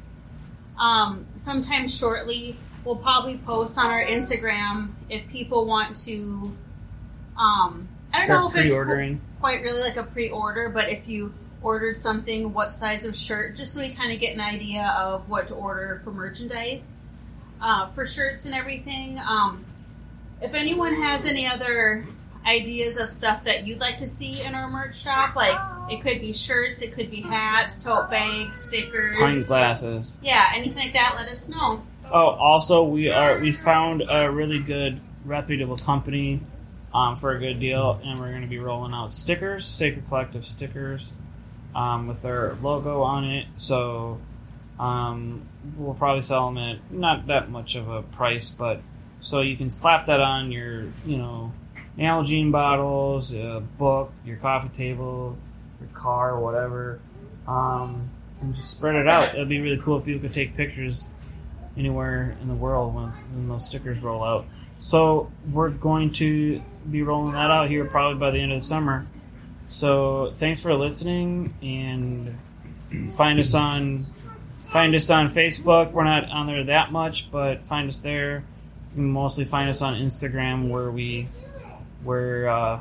[0.79, 6.57] um, sometime shortly we'll probably post on our Instagram if people want to.
[7.37, 11.33] Um, I don't Start know if it's quite really like a pre-order, but if you
[11.63, 15.29] ordered something, what size of shirt, just so we kind of get an idea of
[15.29, 16.97] what to order for merchandise,
[17.61, 19.19] uh, for shirts and everything.
[19.19, 19.65] Um,
[20.41, 22.05] if anyone has any other
[22.47, 25.59] ideas of stuff that you'd like to see in our merch shop, like
[25.91, 30.15] it could be shirts, it could be hats, tote bags, stickers, Pint glasses.
[30.23, 31.83] yeah, anything like that, let us know.
[32.11, 36.41] Oh, also we are we found a really good reputable company
[36.95, 40.45] um, for a good deal, and we're going to be rolling out stickers, Sacred Collective
[40.47, 41.13] stickers,
[41.75, 43.47] um, with their logo on it.
[43.57, 44.19] So
[44.79, 45.43] um,
[45.77, 48.81] we'll probably sell them at not that much of a price, but
[49.21, 51.53] so you can slap that on your you know
[51.99, 55.37] Nalgene bottles, a book, your coffee table,
[55.81, 57.01] your car, whatever,
[57.47, 58.09] um,
[58.41, 59.35] and just spread it out.
[59.35, 61.09] It'd be really cool if people could take pictures
[61.77, 64.47] anywhere in the world when, when those stickers roll out.
[64.81, 68.67] So we're going to be rolling that out here probably by the end of the
[68.67, 69.07] summer.
[69.71, 72.37] So thanks for listening and
[73.15, 74.05] find us on
[74.69, 75.93] find us on Facebook.
[75.93, 78.43] We're not on there that much, but find us there.
[78.91, 81.29] You can mostly find us on Instagram where we
[82.03, 82.81] where uh,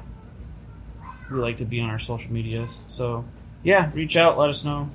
[1.30, 2.80] we like to be on our social medias.
[2.88, 3.24] So
[3.62, 4.90] yeah, reach out, let us know.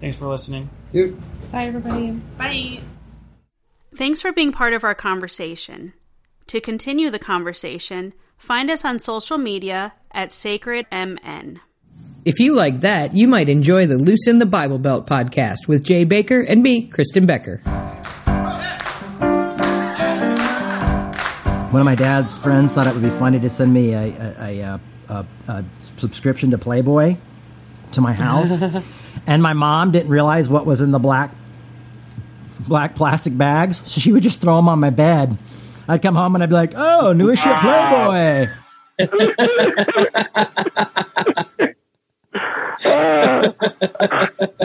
[0.00, 0.70] Thanks for listening.
[0.92, 1.10] Yep.
[1.52, 2.12] Bye, everybody.
[2.38, 2.80] Bye.
[3.94, 5.92] Thanks for being part of our conversation.
[6.46, 11.58] To continue the conversation, find us on social media at SacredMN.
[12.24, 16.04] If you like that, you might enjoy the Loosen the Bible Belt podcast with Jay
[16.04, 17.58] Baker and me, Kristen Becker.
[21.70, 24.34] One of my dad's friends thought it would be funny to send me a, a,
[24.40, 25.64] a, a, a, a
[25.98, 27.16] subscription to Playboy
[27.92, 28.62] to my house,
[29.26, 31.34] and my mom didn't realize what was in the black
[32.66, 35.38] black plastic bags, so she would just throw them on my bed.
[35.86, 38.48] I'd come home and I'd be like, "Oh, new issue of Playboy."
[42.84, 43.52] Uh,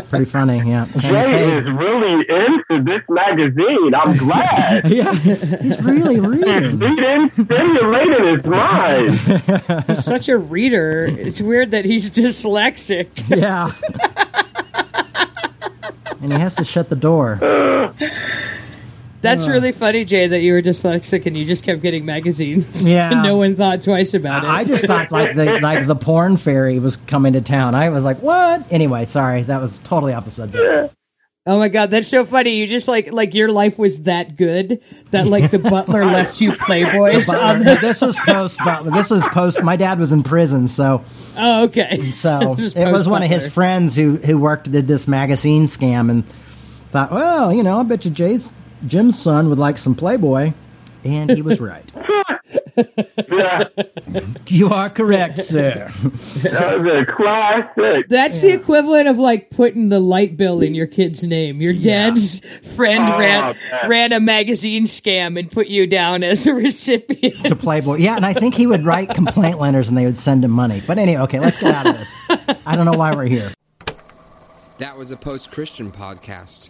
[0.10, 0.86] Pretty funny, yeah.
[0.86, 3.96] Tammy Jay Faye- is really into this magazine.
[3.96, 4.88] I'm glad.
[4.92, 6.80] yeah, he's really reading.
[6.80, 9.20] He didn't his mind.
[9.88, 11.06] He's such a reader.
[11.06, 13.08] It's weird that he's dyslexic.
[13.28, 13.72] Yeah.
[16.22, 17.40] and he has to shut the door.
[19.24, 22.86] That's really funny, Jay, that you were dyslexic and you just kept getting magazines.
[22.94, 23.12] Yeah.
[23.12, 24.50] and no one thought twice about it.
[24.50, 27.74] I just thought like the like the porn fairy was coming to town.
[27.76, 28.72] I was like, what?
[28.72, 30.94] Anyway, sorry, that was totally off the subject.
[31.46, 32.56] Oh my god, that's so funny.
[32.58, 36.52] You just like like your life was that good that like the butler left you
[36.54, 38.92] Playboys The butler- the this was post Butler.
[38.92, 39.62] This was post.
[39.64, 41.04] My dad was in prison, so
[41.38, 42.12] Oh, okay.
[42.16, 43.50] so it was one of his post-Butler.
[43.52, 46.24] friends who who worked did this magazine scam and
[46.92, 48.52] thought, well, you know, I bet you Jay's
[48.88, 50.54] Jim's son would like some Playboy,
[51.04, 51.90] and he was right.
[53.32, 53.64] yeah,
[54.48, 55.92] You are correct, sir.
[56.44, 58.08] that was a classic.
[58.10, 61.62] That's the equivalent of like putting the light bill in your kid's name.
[61.62, 62.40] Your dad's
[62.76, 63.90] friend Oh, ran man.
[63.90, 67.46] ran a magazine scam and put you down as a recipient.
[67.46, 67.98] to Playboy.
[67.98, 70.82] Yeah, and I think he would write complaint letters and they would send him money.
[70.86, 72.14] But anyway, okay, let's get out of this.
[72.66, 73.52] I don't know why we're here.
[74.80, 76.70] That was a post Christian podcast.